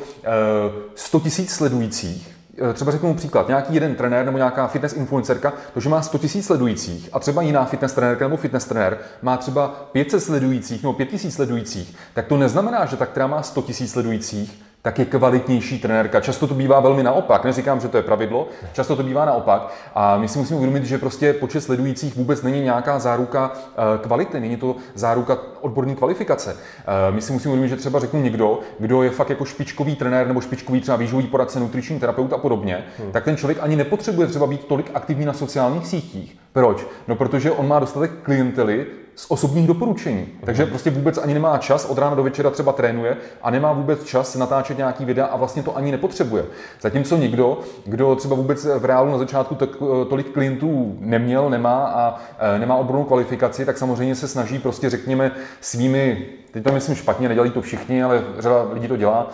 100 0.96 1.18
eh, 1.18 1.22
tisíc 1.22 1.52
sledujících, 1.52 2.36
eh, 2.70 2.74
třeba 2.74 2.92
řeknu 2.92 3.14
příklad, 3.14 3.48
nějaký 3.48 3.74
jeden 3.74 3.96
trenér 3.96 4.26
nebo 4.26 4.38
nějaká 4.38 4.68
fitness 4.68 4.94
influencerka, 4.94 5.54
to, 5.74 5.80
že 5.80 5.90
má 5.90 6.02
100 6.02 6.18
tisíc 6.18 6.46
sledujících 6.46 7.10
a 7.14 7.20
třeba 7.20 7.42
jiná 7.42 7.66
fitness 7.66 7.94
trenérka 7.94 8.26
nebo 8.26 8.38
fitness 8.38 8.66
trenér 8.66 8.98
má 9.22 9.38
třeba 9.38 9.68
500 9.92 10.24
sledujících 10.24 10.84
nebo 10.84 10.94
5000 10.94 11.32
sledujících, 11.32 11.96
tak 12.14 12.28
to 12.28 12.38
neznamená, 12.38 12.86
že 12.86 12.98
ta, 12.98 13.06
která 13.06 13.28
má 13.28 13.44
100 13.44 13.62
tisíc 13.62 13.92
sledujících, 13.92 14.64
tak 14.84 15.00
je 15.00 15.06
kvalitnější 15.06 15.80
trenérka. 15.80 16.22
Často 16.22 16.48
to 16.48 16.54
bývá 16.54 16.80
velmi 16.80 17.04
naopak. 17.04 17.44
Neříkám, 17.44 17.80
že 17.80 17.88
to 17.88 17.98
je 17.98 18.04
pravidlo, 18.04 18.48
často 18.74 18.96
to 18.96 19.04
bývá 19.04 19.26
naopak. 19.26 19.74
A 19.96 20.18
my 20.18 20.28
si 20.28 20.40
musíme 20.40 20.58
uvědomit, 20.58 20.86
že 20.86 20.98
prostě 20.98 21.34
počet 21.34 21.62
sledujících 21.62 22.16
vůbec 22.16 22.42
není 22.42 22.62
nějaká 22.62 23.00
záruka 23.00 23.52
eh, 23.54 23.98
kvality, 23.98 24.40
není 24.40 24.58
to 24.58 24.76
záruka 24.94 25.38
odborné 25.62 25.96
kvalifikace. 25.96 26.58
Eh, 26.58 27.12
my 27.12 27.22
si 27.22 27.34
musíme 27.34 27.52
uvědomit, 27.52 27.70
že 27.70 27.76
třeba 27.76 28.00
řeknu 28.00 28.22
někdo, 28.22 28.60
kdo 28.80 29.04
je 29.04 29.10
fakt 29.10 29.30
jako 29.30 29.46
špičkový 29.46 29.96
trenér 29.96 30.28
nebo 30.28 30.42
špičkový 30.42 30.82
třeba 30.82 30.98
výživový 30.98 31.28
poradce, 31.28 31.60
nutriční 31.60 32.00
terapeut 32.00 32.34
a 32.34 32.38
podobně, 32.38 32.84
hmm. 33.00 33.12
tak 33.12 33.24
ten 33.24 33.38
člověk 33.38 33.58
ani 33.62 33.76
nepotřebuje 33.76 34.28
třeba 34.28 34.48
být 34.48 34.66
tolik 34.66 34.92
aktivní 34.94 35.26
na 35.26 35.34
sociálních 35.34 35.88
sítích. 35.88 36.38
Proč? 36.54 36.86
No, 37.08 37.16
protože 37.16 37.52
on 37.52 37.68
má 37.68 37.80
dostatek 37.80 38.12
klientely, 38.24 38.86
z 39.16 39.26
osobních 39.30 39.68
doporučení. 39.68 40.28
Takže 40.46 40.66
prostě 40.66 40.90
vůbec 40.90 41.18
ani 41.18 41.34
nemá 41.34 41.58
čas, 41.58 41.86
od 41.86 41.98
rána 41.98 42.16
do 42.16 42.24
večera 42.24 42.50
třeba 42.50 42.72
trénuje 42.72 43.18
a 43.42 43.50
nemá 43.50 43.74
vůbec 43.74 44.04
čas 44.04 44.36
natáčet 44.36 44.78
nějaký 44.78 45.06
videa 45.06 45.26
a 45.26 45.38
vlastně 45.38 45.64
to 45.64 45.78
ani 45.78 45.92
nepotřebuje. 45.92 46.46
Zatímco 46.82 47.18
někdo, 47.18 47.60
kdo 47.86 48.16
třeba 48.16 48.36
vůbec 48.36 48.66
v 48.66 48.86
reálu 48.86 49.12
na 49.12 49.18
začátku 49.18 49.58
eh, 49.62 50.06
tolik 50.10 50.32
klientů 50.32 50.98
neměl, 51.00 51.50
nemá 51.50 51.86
a 51.86 52.20
e, 52.40 52.60
nemá 52.60 52.76
odbornou 52.76 53.04
kvalifikaci, 53.04 53.66
tak 53.66 53.78
samozřejmě 53.78 54.16
se 54.16 54.28
snaží 54.28 54.60
prostě 54.60 54.90
řekněme 54.90 55.32
svými, 55.62 56.26
teď 56.52 56.64
to 56.64 56.72
myslím 56.72 56.96
špatně, 56.96 57.28
nedělají 57.30 57.52
to 57.52 57.62
všichni, 57.62 58.04
ale 58.04 58.24
řada 58.40 58.68
lidí 58.72 58.88
to 58.88 58.98
dělá, 58.98 59.30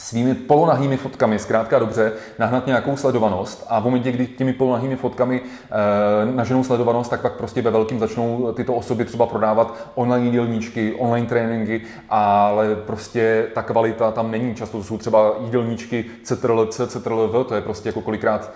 svými 0.00 0.34
polonahými 0.34 0.96
fotkami, 0.96 1.38
zkrátka 1.38 1.78
dobře, 1.78 2.12
nahnat 2.38 2.66
nějakou 2.66 2.96
sledovanost 2.96 3.66
a 3.68 3.80
v 3.80 3.84
momentě, 3.84 4.12
kdy 4.12 4.26
těmi 4.26 4.52
polonahými 4.52 4.96
fotkami 4.96 5.40
e, 5.40 6.34
naženou 6.34 6.64
sledovanost, 6.64 7.10
tak 7.10 7.20
pak 7.20 7.32
prostě 7.32 7.62
ve 7.62 7.70
velkým 7.70 7.98
začnou 7.98 8.52
tyto 8.52 8.74
osoby 8.74 9.04
třeba 9.04 9.26
prodávat 9.26 9.90
online 9.94 10.26
jídelníčky, 10.26 10.94
online 10.98 11.26
tréninky, 11.26 11.82
ale 12.08 12.76
prostě 12.76 13.46
ta 13.54 13.62
kvalita 13.62 14.10
tam 14.10 14.30
není. 14.30 14.54
Často 14.54 14.78
to 14.78 14.84
jsou 14.84 14.98
třeba 14.98 15.32
jídelníčky 15.40 16.04
CTRL-C, 16.22 16.86
CTRL-V, 16.86 17.44
to 17.44 17.54
je 17.54 17.60
prostě 17.60 17.88
jako 17.88 18.00
kolikrát 18.00 18.52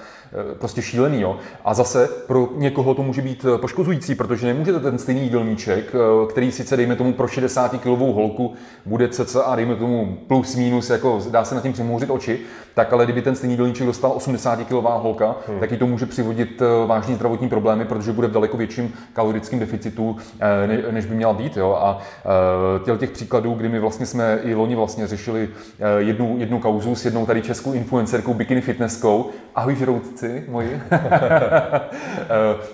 prostě 0.58 0.82
šílený. 0.82 1.20
Jo? 1.20 1.36
A 1.64 1.74
zase 1.74 2.08
pro 2.26 2.48
někoho 2.56 2.94
to 2.94 3.02
může 3.02 3.22
být 3.22 3.46
eh, 3.54 3.58
poškozující, 3.58 4.14
protože 4.14 4.46
nemůžete 4.46 4.80
ten 4.80 4.98
stejný 4.98 5.22
jídelníček, 5.22 5.94
eh, 5.94 6.26
který 6.26 6.52
sice 6.52 6.76
dejme 6.76 6.96
tomu 6.96 7.12
pro 7.12 7.28
60 7.28 7.78
kilovou 7.78 8.12
holku 8.12 8.54
bude 8.86 9.08
cca, 9.08 9.56
dejme 9.56 9.76
tomu 9.76 10.18
plus 10.28 10.56
minus, 10.56 10.90
jako 10.90 11.20
dá 11.30 11.44
se 11.44 11.54
na 11.54 11.60
tím 11.60 11.72
přemouřit 11.72 12.10
oči, 12.10 12.38
tak 12.74 12.92
ale 12.92 13.04
kdyby 13.04 13.22
ten 13.22 13.34
stejný 13.34 13.52
jídelníček 13.52 13.86
dostal 13.86 14.12
80 14.16 14.64
kilová 14.64 14.96
holka, 14.96 15.36
hmm. 15.48 15.60
tak 15.60 15.70
jí 15.70 15.78
to 15.78 15.86
může 15.86 16.06
přivodit 16.06 16.62
vážný 16.86 17.14
zdravotní 17.14 17.48
problémy, 17.48 17.84
protože 17.84 18.12
bude 18.12 18.28
v 18.28 18.32
daleko 18.32 18.56
větším 18.56 18.92
kalorickém 19.12 19.58
deficitu, 19.58 20.16
než 20.90 21.06
by 21.06 21.14
měla 21.14 21.32
být. 21.32 21.56
Jo? 21.56 21.78
A 21.80 21.98
těch 22.98 23.10
příkladů, 23.10 23.54
kdy 23.54 23.68
my 23.68 23.80
vlastně 23.80 24.06
jsme 24.06 24.38
i 24.42 24.54
loni 24.54 24.76
vlastně 24.76 25.06
řešili 25.06 25.48
jednu, 25.98 26.36
jednu 26.38 26.58
kauzu 26.58 26.94
s 26.94 27.04
jednou 27.04 27.26
tady 27.26 27.42
českou 27.42 27.72
influencerkou, 27.72 28.34
bikini 28.34 28.60
fitnesskou, 28.60 29.30
ahoj 29.54 29.74
žroutci, 29.74 30.13
kluci 30.14 30.44
moji, 30.48 30.80
eh, 30.90 31.80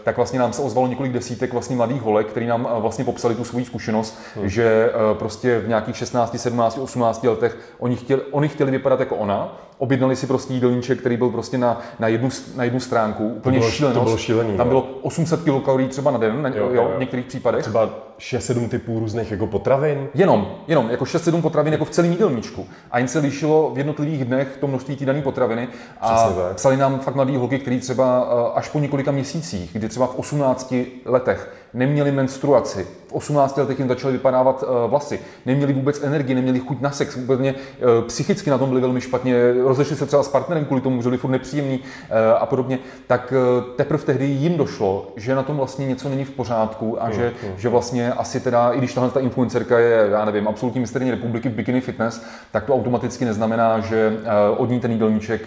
tak 0.04 0.16
vlastně 0.16 0.38
nám 0.38 0.52
se 0.52 0.62
ozvalo 0.62 0.86
několik 0.86 1.12
desítek 1.12 1.52
vlastně 1.52 1.76
mladých 1.76 2.02
holek, 2.02 2.26
kteří 2.26 2.46
nám 2.46 2.68
eh, 2.70 2.80
vlastně 2.80 3.04
popsali 3.04 3.34
tu 3.34 3.44
svou 3.44 3.64
zkušenost, 3.64 4.18
hmm. 4.36 4.48
že 4.48 4.90
eh, 4.90 5.14
prostě 5.14 5.58
v 5.58 5.68
nějakých 5.68 5.96
16, 5.96 6.38
17, 6.38 6.78
18 6.78 7.24
letech 7.24 7.56
oni 7.78 7.96
chtěli, 7.96 8.22
oni 8.30 8.48
chtěli 8.48 8.70
vypadat 8.70 9.00
jako 9.00 9.16
ona, 9.16 9.56
objednali 9.80 10.16
si 10.16 10.26
prostě 10.26 10.54
jídelníček, 10.54 11.00
který 11.00 11.16
byl 11.16 11.28
prostě 11.30 11.58
na, 11.58 11.80
na, 11.98 12.08
jednu, 12.08 12.28
na 12.56 12.64
jednu 12.64 12.80
stránku, 12.80 13.28
úplně 13.28 13.58
to 13.58 13.60
bylo, 13.60 13.70
šílenost. 13.70 13.98
To 13.98 14.04
bylo 14.04 14.16
šílený, 14.16 14.56
Tam 14.56 14.68
bylo 14.68 14.82
800 15.02 15.42
kilokalorií 15.42 15.88
třeba 15.88 16.10
na 16.10 16.18
den, 16.18 16.42
na, 16.42 16.48
jo, 16.48 16.54
jo, 16.56 16.70
jo, 16.72 16.92
v 16.96 17.00
některých 17.00 17.26
případech. 17.26 17.60
Třeba 17.62 17.90
6-7 18.18 18.68
typů 18.68 18.98
různých 18.98 19.30
jako 19.30 19.46
potravin. 19.46 20.08
Jenom, 20.14 20.48
jenom, 20.68 20.90
jako 20.90 21.04
6-7 21.04 21.42
potravin 21.42 21.72
jako 21.72 21.84
v 21.84 21.90
celém 21.90 22.10
jídelníčku. 22.10 22.66
A 22.90 22.98
jen 22.98 23.08
se 23.08 23.18
lišilo 23.18 23.70
v 23.74 23.78
jednotlivých 23.78 24.24
dnech 24.24 24.56
to 24.60 24.66
množství 24.66 24.96
té 24.96 25.04
dané 25.04 25.22
potraviny. 25.22 25.68
A 26.00 26.14
Přesně 26.14 26.42
tak. 26.42 26.56
psali 26.56 26.76
nám 26.76 26.98
fakt 27.00 27.14
mladí 27.14 27.36
holky, 27.36 27.58
kteří 27.58 27.80
třeba 27.80 28.28
eh, 28.30 28.52
až 28.54 28.68
po 28.68 28.78
několika 28.78 29.10
měsících, 29.10 29.70
kdy 29.72 29.88
třeba 29.88 30.06
v 30.06 30.18
18 30.18 30.74
letech 31.04 31.54
neměli 31.74 32.12
menstruaci, 32.12 32.86
v 33.10 33.12
18 33.12 33.56
letech 33.56 33.78
jim 33.78 33.88
začaly 33.88 34.12
vypadávat 34.12 34.64
eh, 34.64 34.88
vlasy, 34.88 35.20
neměli 35.46 35.72
vůbec 35.72 36.02
energii, 36.02 36.34
neměli 36.34 36.58
chuť 36.58 36.80
na 36.80 36.90
sex, 36.90 37.16
úplně 37.16 37.54
eh, 37.54 38.02
psychicky 38.06 38.50
na 38.50 38.58
tom 38.58 38.68
byli 38.68 38.80
velmi 38.80 39.00
špatně, 39.00 39.52
rozešli 39.62 39.96
se 39.96 40.06
třeba 40.06 40.22
s 40.22 40.28
partnerem 40.28 40.64
kvůli 40.64 40.80
tomu, 40.80 41.02
že 41.02 41.08
byli 41.08 41.18
furt 41.18 41.30
nepříjemný 41.30 41.80
eh, 42.10 42.34
a 42.34 42.46
podobně, 42.46 42.78
tak 43.06 43.32
teprve 43.76 44.02
tehdy 44.02 44.24
jim 44.24 44.56
došlo, 44.56 45.12
že 45.16 45.34
na 45.34 45.42
tom 45.42 45.56
vlastně 45.56 45.86
něco 45.86 46.08
není 46.08 46.24
v 46.24 46.30
pořádku 46.30 47.02
a 47.02 47.10
že, 47.10 47.32
že 47.56 47.68
vlastně 47.68 48.12
asi 48.12 48.40
teda, 48.40 48.72
i 48.72 48.78
když 48.78 48.94
tahle 48.94 49.10
ta 49.10 49.20
influencerka 49.20 49.78
je, 49.78 50.08
já 50.10 50.24
nevím, 50.24 50.48
absolutní 50.48 50.80
mistrně 50.80 51.10
republiky 51.10 51.48
v 51.48 51.52
bikini 51.52 51.80
fitness, 51.80 52.24
tak 52.52 52.64
to 52.64 52.74
automaticky 52.74 53.24
neznamená, 53.24 53.80
že 53.80 54.16
od 54.56 54.70
ní 54.70 54.80
ten 54.80 54.92
jídelníček 54.92 55.46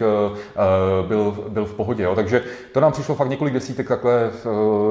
byl, 1.08 1.38
byl 1.50 1.66
v 1.66 1.74
pohodě. 1.74 2.04
Jo. 2.04 2.16
Takže 2.16 2.44
to 2.72 2.80
nám 2.80 2.92
přišlo 2.92 3.16
fakt 3.16 3.30
několik 3.30 3.54
desítek 3.54 3.88
takhle 3.88 4.32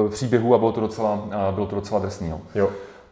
příběhů 0.09 0.55
a 0.55 0.57
bylo 0.57 0.71
to 0.71 0.81
docela, 0.81 1.27
bylo 1.51 1.65
to 1.65 1.75
docela 1.75 1.99
drsný. 1.99 2.29
Jo. 2.29 2.39
jo. 2.55 2.62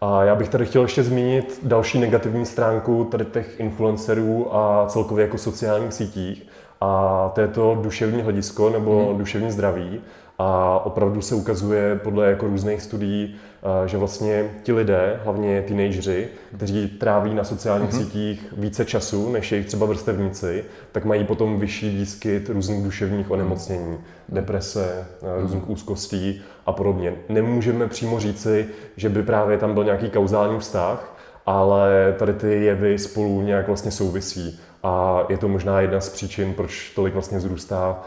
A 0.02 0.24
já 0.24 0.36
bych 0.36 0.50
tady 0.50 0.66
chtěl 0.66 0.82
ještě 0.82 1.04
zmínit 1.04 1.60
další 1.64 2.00
negativní 2.00 2.46
stránku 2.46 3.04
tady 3.12 3.26
těch 3.26 3.60
influencerů 3.60 4.56
a 4.56 4.86
celkově 4.88 5.26
jako 5.26 5.38
sociálních 5.38 5.94
sítích. 5.94 6.48
A 6.82 7.32
to 7.36 7.42
je 7.42 7.48
to 7.48 7.80
duševní 7.82 8.22
hledisko 8.22 8.70
nebo 8.70 9.06
hmm. 9.06 9.18
duševní 9.18 9.52
zdraví. 9.52 10.02
A 10.40 10.80
opravdu 10.86 11.22
se 11.22 11.36
ukazuje 11.36 11.96
podle 11.96 12.30
jako 12.30 12.48
různých 12.48 12.82
studií, 12.82 13.36
že 13.86 13.98
vlastně 13.98 14.52
ti 14.64 14.74
lidé, 14.74 15.20
hlavně 15.24 15.62
teenageři, 15.68 16.28
kteří 16.56 16.88
tráví 16.88 17.34
na 17.34 17.44
sociálních 17.44 17.90
mm-hmm. 17.90 18.04
sítích 18.04 18.54
více 18.58 18.86
času 18.86 19.32
než 19.32 19.52
jejich 19.52 19.68
třeba 19.68 19.86
vrstevníci, 19.86 20.64
tak 20.92 21.06
mají 21.06 21.24
potom 21.24 21.60
vyšší 21.60 21.90
výskyt 21.90 22.50
různých 22.50 22.84
duševních 22.84 23.32
onemocnění, 23.32 23.98
deprese, 24.30 25.08
eh, 25.22 25.42
různých 25.42 25.70
úzkostí 25.70 26.42
a 26.66 26.72
podobně. 26.72 27.14
Nemůžeme 27.30 27.88
přímo 27.88 28.20
říci, 28.20 28.68
že 28.98 29.10
by 29.10 29.24
právě 29.24 29.58
tam 29.58 29.74
byl 29.74 29.84
nějaký 29.84 30.10
kauzální 30.10 30.60
vztah, 30.60 31.18
ale 31.46 32.16
tady 32.20 32.34
ty 32.34 32.64
jevy 32.64 32.98
spolu 33.00 33.42
nějak 33.42 33.68
vlastně 33.68 33.92
souvisí. 33.92 34.60
A 34.84 35.24
je 35.30 35.38
to 35.38 35.48
možná 35.48 35.82
jedna 35.82 36.02
z 36.02 36.10
příčin, 36.10 36.54
proč 36.54 36.92
tolik 36.96 37.14
vlastně 37.14 37.40
zrůstá 37.40 38.04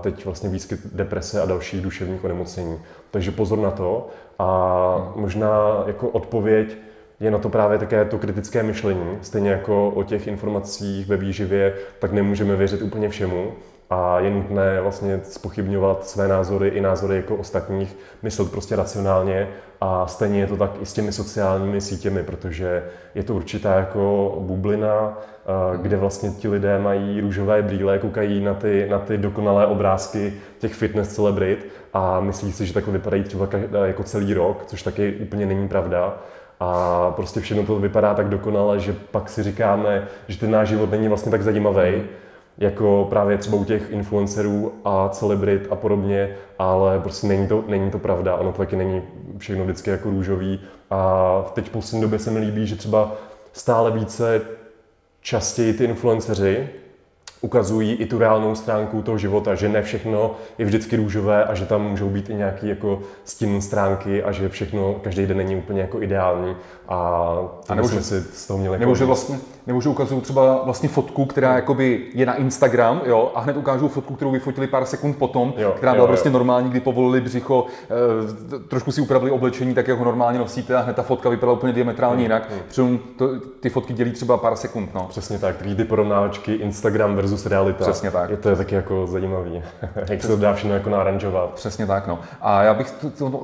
teď 0.00 0.24
vlastně 0.24 0.48
výskyt 0.48 0.80
deprese 0.92 1.42
a 1.42 1.46
dalších 1.46 1.80
duševních 1.80 2.24
onemocnění. 2.24 2.78
Takže 3.10 3.30
pozor 3.30 3.58
na 3.58 3.70
to. 3.70 4.08
A 4.38 5.12
možná 5.16 5.84
jako 5.86 6.08
odpověď 6.08 6.76
je 7.20 7.30
na 7.30 7.38
to 7.38 7.48
právě 7.48 7.78
také 7.78 8.04
to 8.04 8.18
kritické 8.18 8.62
myšlení. 8.62 9.18
Stejně 9.22 9.50
jako 9.50 9.88
o 9.88 10.02
těch 10.02 10.26
informacích 10.26 11.08
ve 11.08 11.16
výživě, 11.16 11.74
tak 11.98 12.12
nemůžeme 12.12 12.56
věřit 12.56 12.82
úplně 12.82 13.08
všemu 13.08 13.52
a 13.90 14.20
je 14.20 14.30
nutné 14.30 14.80
vlastně 14.80 15.20
spochybňovat 15.22 16.06
své 16.06 16.28
názory 16.28 16.68
i 16.68 16.80
názory 16.80 17.16
jako 17.16 17.36
ostatních, 17.36 17.96
myslet 18.22 18.50
prostě 18.50 18.76
racionálně 18.76 19.48
a 19.80 20.06
stejně 20.06 20.40
je 20.40 20.46
to 20.46 20.56
tak 20.56 20.70
i 20.80 20.86
s 20.86 20.92
těmi 20.92 21.12
sociálními 21.12 21.80
sítěmi, 21.80 22.22
protože 22.22 22.84
je 23.14 23.22
to 23.22 23.34
určitá 23.34 23.74
jako 23.74 24.34
bublina, 24.40 25.18
kde 25.76 25.96
vlastně 25.96 26.30
ti 26.30 26.48
lidé 26.48 26.78
mají 26.78 27.20
růžové 27.20 27.62
brýle, 27.62 27.98
koukají 27.98 28.44
na 28.44 28.54
ty, 28.54 28.86
na 28.90 28.98
ty 28.98 29.18
dokonalé 29.18 29.66
obrázky 29.66 30.34
těch 30.58 30.74
fitness 30.74 31.14
celebrit 31.14 31.66
a 31.92 32.20
myslí 32.20 32.52
si, 32.52 32.66
že 32.66 32.74
takhle 32.74 32.92
vypadají 32.92 33.22
třeba 33.22 33.48
jako 33.84 34.02
celý 34.02 34.34
rok, 34.34 34.64
což 34.66 34.82
taky 34.82 35.12
úplně 35.12 35.46
není 35.46 35.68
pravda. 35.68 36.16
A 36.60 37.10
prostě 37.16 37.40
všechno 37.40 37.66
to 37.66 37.78
vypadá 37.78 38.14
tak 38.14 38.28
dokonale, 38.28 38.80
že 38.80 38.94
pak 39.10 39.28
si 39.28 39.42
říkáme, 39.42 40.08
že 40.28 40.38
ten 40.38 40.50
náš 40.50 40.68
život 40.68 40.90
není 40.90 41.08
vlastně 41.08 41.30
tak 41.30 41.42
zajímavý, 41.42 42.02
jako 42.58 43.06
právě 43.10 43.38
třeba 43.38 43.56
u 43.56 43.64
těch 43.64 43.90
influencerů 43.90 44.72
a 44.84 45.08
celebrit 45.08 45.66
a 45.70 45.76
podobně, 45.76 46.36
ale 46.58 47.00
prostě 47.00 47.26
není 47.26 47.48
to, 47.48 47.64
není 47.68 47.90
to 47.90 47.98
pravda, 47.98 48.36
ono 48.36 48.52
to 48.52 48.58
taky 48.58 48.76
není 48.76 49.02
všechno 49.38 49.64
vždycky 49.64 49.90
jako 49.90 50.10
růžový. 50.10 50.60
A 50.90 51.50
teď 51.54 51.66
v 51.66 51.70
poslední 51.70 52.00
době 52.00 52.18
se 52.18 52.30
mi 52.30 52.38
líbí, 52.38 52.66
že 52.66 52.76
třeba 52.76 53.12
stále 53.52 53.90
více 53.90 54.40
častěji 55.20 55.72
ty 55.72 55.84
influenceři 55.84 56.68
ukazují 57.40 57.92
i 57.92 58.06
tu 58.06 58.18
reálnou 58.18 58.54
stránku 58.54 59.02
toho 59.02 59.18
života, 59.18 59.54
že 59.54 59.68
ne 59.68 59.82
všechno 59.82 60.34
je 60.58 60.66
vždycky 60.66 60.96
růžové 60.96 61.44
a 61.44 61.54
že 61.54 61.66
tam 61.66 61.90
můžou 61.90 62.08
být 62.08 62.30
i 62.30 62.34
nějaké 62.34 62.66
jako 62.66 63.00
stinné 63.24 63.62
stránky 63.62 64.22
a 64.22 64.32
že 64.32 64.48
všechno 64.48 64.94
každý 65.02 65.26
den 65.26 65.36
není 65.36 65.56
úplně 65.56 65.80
jako 65.80 66.02
ideální 66.02 66.56
a, 66.88 66.96
a 67.68 67.74
nebo 67.74 67.88
jsme 67.88 68.02
si 68.02 68.20
z 68.20 68.46
toho 68.46 68.58
měli 68.58 68.78
nebo 68.78 68.94
že 68.94 69.04
vlastně, 69.04 69.38
nebo 69.66 69.80
že 69.80 69.88
ukazují 69.88 70.20
třeba 70.20 70.62
vlastně 70.64 70.88
fotku, 70.88 71.24
která 71.24 71.54
jakoby 71.54 72.06
je 72.14 72.26
na 72.26 72.34
Instagram, 72.34 73.00
jo, 73.06 73.32
a 73.34 73.40
hned 73.40 73.56
ukážou 73.56 73.88
fotku, 73.88 74.14
kterou 74.14 74.30
vyfotili 74.30 74.66
pár 74.66 74.86
sekund 74.86 75.16
potom, 75.16 75.54
jo, 75.56 75.72
která 75.76 75.92
byla 75.92 76.04
jo, 76.04 76.08
prostě 76.08 76.28
jo. 76.28 76.32
normální, 76.32 76.70
kdy 76.70 76.80
povolili 76.80 77.20
břicho, 77.20 77.66
e, 78.54 78.58
trošku 78.58 78.92
si 78.92 79.00
upravili 79.00 79.30
oblečení, 79.30 79.74
tak 79.74 79.88
jak 79.88 79.98
ho 79.98 80.04
normálně 80.04 80.38
nosíte 80.38 80.76
a 80.76 80.80
hned 80.80 80.96
ta 80.96 81.02
fotka 81.02 81.28
vypadala 81.28 81.58
úplně 81.58 81.72
diametrálně 81.72 82.14
hmm, 82.14 82.22
jinak. 82.22 82.50
Hmm. 82.50 82.60
Přitom 82.68 82.98
to, 83.18 83.28
ty 83.60 83.70
fotky 83.70 83.92
dělí 83.92 84.10
třeba 84.10 84.36
pár 84.36 84.56
sekund. 84.56 84.94
No. 84.94 85.06
Přesně 85.08 85.38
tak, 85.38 85.56
ty 85.76 85.84
porovnáčky 85.84 86.52
Instagram 86.52 87.16
versus 87.16 87.35
realita. 87.44 87.84
Přesně 87.84 88.10
tak. 88.10 88.30
Je 88.30 88.36
to 88.36 88.48
je 88.48 88.56
taky 88.56 88.74
jako 88.74 89.06
zajímavý, 89.06 89.62
jak 90.08 90.22
se 90.22 90.28
to 90.28 90.36
dá 90.36 90.54
všechno 90.54 90.74
jako 90.74 90.90
naranžovat. 90.90 91.50
Přesně 91.54 91.86
tak, 91.86 92.06
no. 92.06 92.18
A 92.40 92.62
já 92.62 92.74
bych 92.74 92.86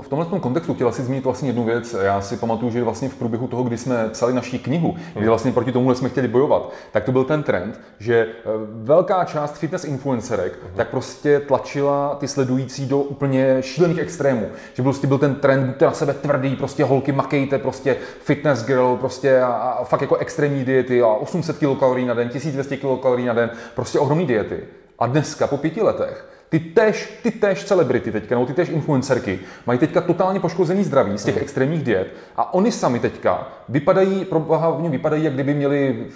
v 0.02 0.08
tomhle 0.08 0.26
tom 0.26 0.40
kontextu 0.40 0.74
chtěl 0.74 0.92
si 0.92 1.02
zmínit 1.02 1.24
vlastně 1.24 1.48
jednu 1.48 1.64
věc. 1.64 1.96
Já 2.02 2.20
si 2.20 2.36
pamatuju, 2.36 2.72
že 2.72 2.82
vlastně 2.82 3.08
v 3.08 3.14
průběhu 3.14 3.46
toho, 3.46 3.62
kdy 3.62 3.78
jsme 3.78 4.08
psali 4.08 4.34
naší 4.34 4.58
knihu, 4.58 4.96
kdy 5.14 5.28
vlastně 5.28 5.52
proti 5.52 5.72
tomu 5.72 5.94
jsme 5.94 6.08
chtěli 6.08 6.28
bojovat, 6.28 6.72
tak 6.92 7.04
to 7.04 7.12
byl 7.12 7.24
ten 7.24 7.42
trend, 7.42 7.80
že 7.98 8.26
eh, 8.26 8.48
velká 8.72 9.24
část 9.24 9.58
fitness 9.58 9.84
influencerek 9.84 10.52
uh-huh. 10.52 10.76
tak 10.76 10.88
prostě 10.88 11.40
tlačila 11.40 12.14
ty 12.14 12.28
sledující 12.28 12.86
do 12.86 12.98
úplně 12.98 13.56
šílených 13.60 13.98
extrémů. 13.98 14.46
Že 14.74 14.82
prostě 14.82 15.06
byl 15.06 15.18
ten 15.18 15.34
trend, 15.34 15.66
buďte 15.66 15.84
na 15.84 15.92
sebe 15.92 16.14
tvrdý, 16.14 16.56
prostě 16.56 16.84
holky 16.84 17.12
makejte, 17.12 17.58
prostě 17.58 17.96
fitness 18.20 18.64
girl, 18.64 18.96
prostě 18.96 19.40
a, 19.40 19.46
a 19.46 19.84
fakt 19.84 20.00
jako 20.00 20.16
extrémní 20.16 20.64
diety 20.64 21.02
a 21.02 21.06
800 21.06 21.58
kilokalorií 21.58 22.06
na 22.06 22.14
den, 22.14 22.28
1200 22.28 22.76
kilokalorií 22.76 23.26
na 23.26 23.32
den, 23.32 23.50
prostě 23.74 23.98
ohromné 23.98 24.26
diety. 24.26 24.60
A 24.98 25.06
dneska 25.06 25.46
po 25.46 25.56
pěti 25.56 25.82
letech 25.82 26.32
ty 26.52 26.60
též, 26.60 27.20
ty 27.22 27.30
též 27.30 27.64
celebrity 27.64 28.12
teďka, 28.12 28.34
nebo 28.34 28.46
ty 28.46 28.54
též 28.54 28.68
influencerky, 28.68 29.40
mají 29.66 29.78
teďka 29.78 30.00
totálně 30.00 30.40
poškozený 30.40 30.84
zdraví 30.84 31.18
z 31.18 31.24
těch 31.24 31.34
hmm. 31.34 31.42
extrémních 31.42 31.82
diet 31.82 32.08
a 32.36 32.54
oni 32.54 32.72
sami 32.72 32.98
teďka 32.98 33.48
vypadají, 33.68 34.24
pro 34.24 34.40
boha, 34.40 34.68
oni 34.68 34.88
vypadají, 34.88 35.24
jak 35.24 35.34
kdyby 35.34 35.54
měli 35.54 36.06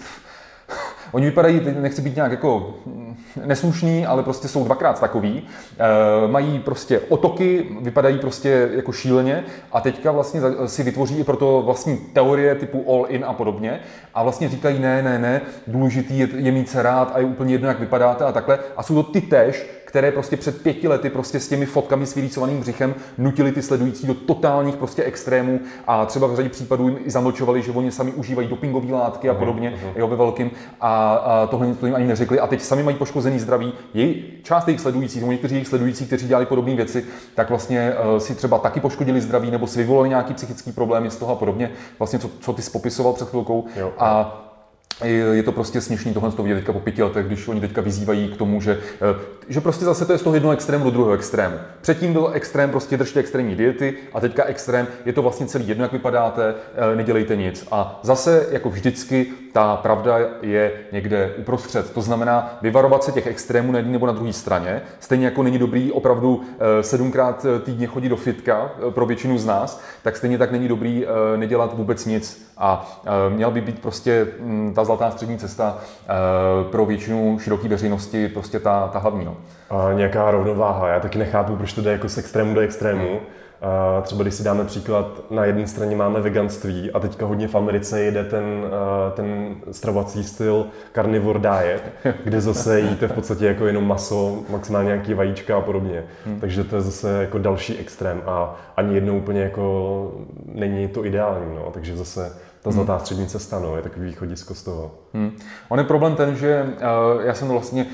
Oni 1.13 1.27
vypadají, 1.27 1.61
nechci 1.81 2.03
být 2.03 2.17
nějak 2.17 2.31
jako 2.31 2.75
mm, 2.87 3.17
neslušný, 3.45 4.07
ale 4.07 4.23
prostě 4.23 4.49
jsou 4.49 4.65
dvakrát 4.65 5.01
takový. 5.01 5.43
E, 5.79 6.29
mají 6.29 6.59
prostě 6.59 7.01
otoky, 7.09 7.67
vypadají 7.81 8.19
prostě 8.19 8.69
jako 8.73 8.93
šíleně 8.93 9.45
a 9.73 9.81
teďka 9.81 10.13
vlastně 10.13 10.41
si 10.67 10.83
vytvoří 10.83 11.19
i 11.19 11.25
proto 11.25 11.63
vlastní 11.67 11.97
teorie 11.97 12.55
typu 12.55 12.85
all 12.89 13.07
in 13.09 13.25
a 13.25 13.33
podobně 13.33 13.81
a 14.17 14.23
vlastně 14.23 14.49
říkají 14.49 14.79
ne, 14.79 15.03
ne, 15.03 15.19
ne, 15.19 15.41
důležitý 15.67 16.19
je, 16.19 16.29
je 16.37 16.53
mít 16.53 16.69
se 16.69 16.83
rád 16.83 17.11
a 17.15 17.19
je 17.19 17.25
úplně 17.25 17.55
jedno, 17.55 17.69
jak 17.69 17.81
vypadáte 17.81 18.25
a 18.25 18.33
takhle. 18.33 18.59
A 18.77 18.83
jsou 18.83 19.03
to 19.03 19.13
ty 19.13 19.21
tež, 19.21 19.67
které 19.85 20.13
prostě 20.13 20.37
před 20.37 20.63
pěti 20.63 20.89
lety 20.89 21.11
prostě 21.11 21.41
s 21.41 21.49
těmi 21.49 21.67
fotkami 21.67 22.07
s 22.07 22.15
vylícovaným 22.15 22.61
břichem 22.61 22.95
nutili 23.19 23.53
ty 23.53 23.63
sledující 23.63 24.07
do 24.07 24.15
totálních 24.15 24.77
prostě 24.77 25.05
extrémů 25.05 25.61
a 25.87 26.07
třeba 26.07 26.27
v 26.27 26.37
řadě 26.37 26.49
případů 26.49 26.89
jim 26.89 26.99
i 27.05 27.11
zamlčovali, 27.11 27.63
že 27.63 27.73
oni 27.73 27.91
sami 27.93 28.13
užívají 28.13 28.49
dopingové 28.49 28.93
látky 28.93 29.29
a 29.29 29.35
podobně, 29.35 29.71
uh-huh. 29.71 29.93
jo, 29.97 30.09
ve 30.09 30.17
velkým 30.17 30.51
a, 30.81 31.15
a 31.15 31.47
tohle 31.47 31.75
to 31.75 31.87
jim 31.87 31.95
ani 31.95 32.07
neřekli 32.07 32.41
a 32.41 32.47
teď 32.47 32.63
sami 32.63 32.83
mají 32.83 32.97
poškozený 32.97 33.39
zdraví. 33.39 33.73
Jej, 33.95 34.23
část 34.43 34.69
jejich 34.69 34.81
sledujících, 34.81 35.21
nebo 35.21 35.33
někteří 35.33 35.55
jejich 35.55 35.69
sledující, 35.69 36.07
kteří 36.07 36.29
dělali 36.29 36.47
podobné 36.47 36.75
věci, 36.75 37.05
tak 37.35 37.49
vlastně 37.49 37.93
uh, 38.13 38.19
si 38.19 38.35
třeba 38.35 38.59
taky 38.59 38.81
poškodili 38.81 39.21
zdraví 39.21 39.51
nebo 39.51 39.67
si 39.67 39.79
vyvolali 39.79 40.09
nějaký 40.09 40.35
psychický 40.35 40.73
problémy 40.73 41.11
z 41.11 41.17
toho 41.17 41.33
a 41.33 41.37
podobně. 41.37 41.71
Vlastně, 41.99 42.19
co, 42.19 42.31
co 42.41 42.53
ty 42.53 42.63
popisoval 42.63 43.13
před 43.13 43.29
chvilkou. 43.29 43.65
Jo. 43.77 43.93
A 43.99 44.06
je 45.05 45.43
to 45.43 45.53
prostě 45.53 45.81
směšný 45.81 46.15
tohle 46.15 46.33
to 46.33 46.43
vidět 46.43 46.55
teďka 46.55 46.73
po 46.73 46.81
pěti 46.81 47.03
letech, 47.03 47.27
když 47.27 47.49
oni 47.49 47.61
teďka 47.61 47.81
vyzývají 47.81 48.29
k 48.29 48.37
tomu, 48.37 48.61
že, 48.61 48.79
eh, 48.95 49.36
že 49.49 49.61
prostě 49.61 49.85
zase 49.85 50.05
to 50.07 50.13
je 50.13 50.19
z 50.19 50.23
toho 50.23 50.35
jednoho 50.35 50.53
extrému 50.53 50.85
do 50.85 50.91
druhého 50.91 51.15
extrému. 51.15 51.57
Předtím 51.81 52.13
byl 52.13 52.31
extrém, 52.33 52.71
prostě 52.71 52.97
držte 52.97 53.21
extrémní 53.21 53.57
diety 53.57 53.95
a 54.13 54.21
teďka 54.21 54.45
extrém, 54.45 54.87
je 55.05 55.13
to 55.13 55.23
vlastně 55.23 55.47
celý 55.47 55.69
jedno, 55.69 55.85
jak 55.85 55.93
vypadáte, 55.93 56.55
eh, 56.93 56.97
nedělejte 56.97 57.37
nic. 57.37 57.69
A 57.71 58.01
zase, 58.03 58.47
jako 58.51 58.71
vždycky, 58.71 59.27
ta 59.53 59.77
pravda 59.77 60.19
je 60.43 60.73
někde 60.93 61.33
uprostřed. 61.37 61.91
To 61.93 62.03
znamená 62.03 62.59
vyvarovat 62.63 63.05
se 63.05 63.13
těch 63.13 63.27
extrémů 63.27 63.73
na 63.73 63.79
jedné 63.79 63.93
nebo 63.93 64.07
na 64.07 64.13
druhé 64.13 64.33
straně. 64.33 64.83
Stejně 65.01 65.25
jako 65.25 65.43
není 65.43 65.59
dobrý 65.59 65.93
opravdu 65.93 66.43
eh, 66.59 66.83
sedmkrát 66.83 67.47
týdně 67.63 67.87
chodit 67.87 68.09
do 68.09 68.17
fitka 68.17 68.71
pro 68.91 69.07
většinu 69.07 69.39
z 69.39 69.47
nás, 69.47 69.83
tak 70.03 70.17
stejně 70.17 70.39
tak 70.39 70.53
není 70.53 70.69
dobrý 70.69 71.07
nedělat 71.37 71.77
vůbec 71.77 72.07
nic. 72.07 72.53
A 72.59 73.01
měla 73.29 73.51
by 73.51 73.61
být 73.61 73.79
prostě 73.79 74.27
mm, 74.41 74.73
ta 74.75 74.85
zlatá 74.85 75.11
střední 75.11 75.39
cesta 75.39 75.79
pro 76.71 76.87
většinu 76.87 77.39
široké 77.39 77.69
veřejnosti 77.69 78.29
prostě 78.29 78.61
ta, 78.61 78.89
ta 78.93 78.99
hlavní. 78.99 79.25
No. 79.25 79.36
A 79.71 79.93
nějaká 79.93 80.31
rovnováha. 80.31 80.89
Já 80.89 81.01
taky 81.01 81.19
nechápu, 81.19 81.57
proč 81.57 81.73
to 81.73 81.83
jde 81.83 81.93
jako 81.93 82.09
z 82.09 82.19
extrému 82.19 82.55
do 82.55 82.61
extrému. 82.61 83.09
Hmm 83.09 83.19
a 83.61 84.01
třeba 84.01 84.23
když 84.23 84.35
si 84.35 84.45
dáme 84.45 84.65
příklad, 84.65 85.31
na 85.31 85.45
jedné 85.45 85.67
straně 85.67 85.97
máme 85.97 86.21
veganství 86.21 86.91
a 86.91 87.01
teďka 87.01 87.27
hodně 87.27 87.49
v 87.49 87.55
Americe 87.55 88.01
jede 88.01 88.25
ten, 88.25 88.45
ten 89.15 89.57
stravovací 89.71 90.25
styl 90.25 90.67
carnivore 90.95 91.39
diet, 91.39 91.83
kde 92.25 92.41
zase 92.41 92.81
jíte 92.81 93.09
v 93.09 93.13
podstatě 93.13 93.47
jako 93.47 93.67
jenom 93.67 93.89
maso, 93.89 94.43
maximálně 94.51 94.87
nějaký 94.87 95.15
vajíčka 95.15 95.57
a 95.57 95.61
podobně. 95.61 96.05
Hmm. 96.27 96.41
Takže 96.41 96.65
to 96.65 96.77
je 96.77 96.83
zase 96.83 97.21
jako 97.21 97.39
další 97.39 97.79
extrém 97.79 98.23
a 98.27 98.57
ani 98.77 98.95
jednou 98.95 99.19
úplně 99.19 99.41
jako 99.41 100.13
není 100.55 100.89
to 100.89 101.05
ideální. 101.05 101.55
No. 101.55 101.71
Takže 101.73 101.97
zase 101.97 102.33
ta 102.63 102.71
zlatá 102.71 102.93
hmm. 102.93 103.01
střední 103.01 103.27
cesta, 103.27 103.59
no, 103.59 103.77
je 103.77 103.83
takový 103.83 104.07
východisko 104.07 104.55
z 104.55 104.63
toho. 104.63 104.91
Hmm. 105.17 105.33
On 105.69 105.79
je 105.79 105.85
problém 105.85 106.15
ten, 106.15 106.37
že 106.37 106.63
uh, 106.63 107.25
já 107.25 107.35
jsem 107.35 107.49
vlastně 107.49 107.87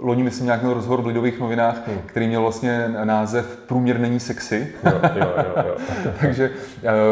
loni, 0.00 0.22
myslím, 0.22 0.46
nějak 0.46 0.62
měl 0.62 0.74
rozhovor 0.74 1.02
v 1.02 1.06
Lidových 1.06 1.40
novinách, 1.40 1.82
hmm. 1.86 1.98
který 2.06 2.26
měl 2.26 2.42
vlastně 2.42 2.88
název 3.04 3.58
Průměr 3.66 3.98
není 3.98 4.20
sexy. 4.20 4.68
Jo, 4.84 4.92
jo, 5.16 5.26
jo, 5.36 5.64
jo. 5.68 5.76
Takže 6.20 6.50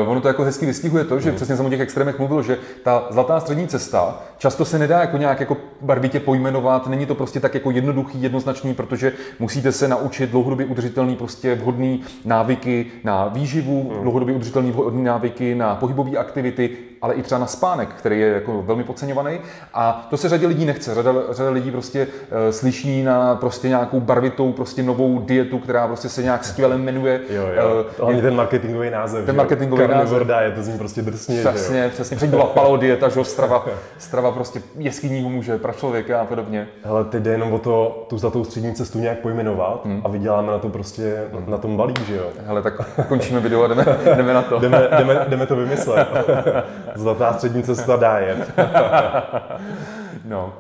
uh, 0.05 0.11
ono 0.11 0.21
to 0.21 0.29
jako 0.29 0.43
hezky 0.43 0.67
vystihuje 0.67 1.05
to, 1.05 1.21
že 1.21 1.29
hmm. 1.29 1.37
přesně 1.37 1.57
jsem 1.57 1.67
o 1.67 1.71
těch 1.71 1.81
extrémech 1.81 2.19
mluvil, 2.19 2.43
že 2.43 2.59
ta 2.83 3.07
zlatá 3.11 3.41
střední 3.41 3.67
cesta 3.67 4.23
často 4.39 4.65
se 4.65 4.79
nedá 4.79 5.01
jako 5.01 5.17
nějak 5.17 5.41
jako 5.41 5.57
barvitě 5.81 6.21
pojmenovat, 6.21 6.87
není 6.87 7.07
to 7.07 7.15
prostě 7.15 7.41
tak 7.41 7.55
jako 7.55 7.71
jednoduchý, 7.71 8.23
jednoznačný, 8.23 8.75
protože 8.75 9.13
musíte 9.39 9.73
se 9.73 9.89
naučit 9.89 10.31
dlouhodobě 10.31 10.67
udržitelný, 10.67 11.17
prostě 11.17 11.55
vhodný 11.55 12.03
návyky 12.25 12.87
na 13.05 13.29
výživu, 13.29 13.91
hmm. 13.91 14.03
dlouhodobě 14.03 14.35
udržitelný 14.35 14.71
vhodný 14.71 15.05
návyky 15.05 15.55
na 15.55 15.75
pohybové 15.75 16.19
aktivity, 16.19 16.71
ale 17.03 17.15
i 17.15 17.23
třeba 17.23 17.39
na 17.39 17.47
spánek, 17.47 17.89
který 17.89 18.21
je 18.21 18.29
jako 18.29 18.63
velmi 18.63 18.85
podceňovaný. 18.85 19.41
A 19.75 20.07
to 20.11 20.16
se 20.16 20.29
řadě 20.29 20.47
lidí 20.47 20.64
nechce. 20.64 20.95
Řada, 20.95 21.12
řada 21.31 21.51
lidí 21.51 21.71
prostě 21.71 22.07
uh, 22.07 22.51
slyší 22.51 23.03
na 23.03 23.35
prostě 23.35 23.69
nějakou 23.69 24.01
barvitou, 24.01 24.53
prostě 24.53 24.83
novou 24.83 25.19
dietu, 25.19 25.59
která 25.59 25.87
prostě 25.87 26.09
se 26.09 26.23
nějak 26.23 26.45
skvěle 26.45 26.79
jmenuje. 26.79 27.21
Jo, 27.31 27.42
jo. 27.57 27.85
Uh, 28.03 28.11
je, 28.11 28.23
ten 28.23 28.35
marketingový 28.35 28.90
název. 28.90 29.27
Ten 29.27 29.37
marketingový 29.37 29.88
název. 29.88 30.23
je 30.40 30.51
to 30.51 30.62
zní 30.62 30.79
prostě 30.79 31.03
drsně. 31.03 31.40
Přesně, 31.40 31.83
že 31.83 31.88
přesně. 31.88 32.16
Předtím 32.16 32.31
byla 32.31 32.47
paleo 32.47 32.77
dieta, 32.77 33.09
že 33.09 33.25
strava, 33.25 33.66
strava 33.99 34.33
prostě 34.33 34.62
jeskyního 34.79 35.31
muže 35.31 35.59
pro 35.59 35.73
člověka 35.73 36.21
a 36.21 36.25
podobně. 36.25 36.69
Ale 36.85 37.05
teď 37.05 37.23
jde 37.23 37.31
jenom 37.31 37.53
o 37.53 37.59
to, 37.59 38.07
tu 38.09 38.19
zlatou 38.19 38.45
střední 38.45 38.75
cestu 38.75 38.99
nějak 38.99 39.19
pojmenovat 39.19 39.85
hmm. 39.85 40.03
a 40.05 40.09
vyděláme 40.09 40.53
na 40.53 40.59
to 40.59 40.69
prostě 40.69 41.25
hmm. 41.33 41.51
na 41.51 41.59
tom 41.59 41.77
balík, 41.77 42.07
že 42.07 42.16
jo. 42.16 42.27
Hele, 42.47 42.62
tak 42.62 43.01
končíme 43.09 43.40
video 43.40 43.62
a 43.62 43.66
jdeme, 43.66 43.85
jdeme 44.16 44.35
na 44.35 44.42
to. 44.42 44.59
jdeme, 44.59 44.88
jdeme, 44.99 45.27
jdeme 45.29 45.47
to 45.47 45.57
vymyslet. 45.57 46.09
Zlatá 46.95 47.33
střední 47.33 47.62
cesta 47.62 47.97
diet. 47.97 48.53
no. 50.25 50.53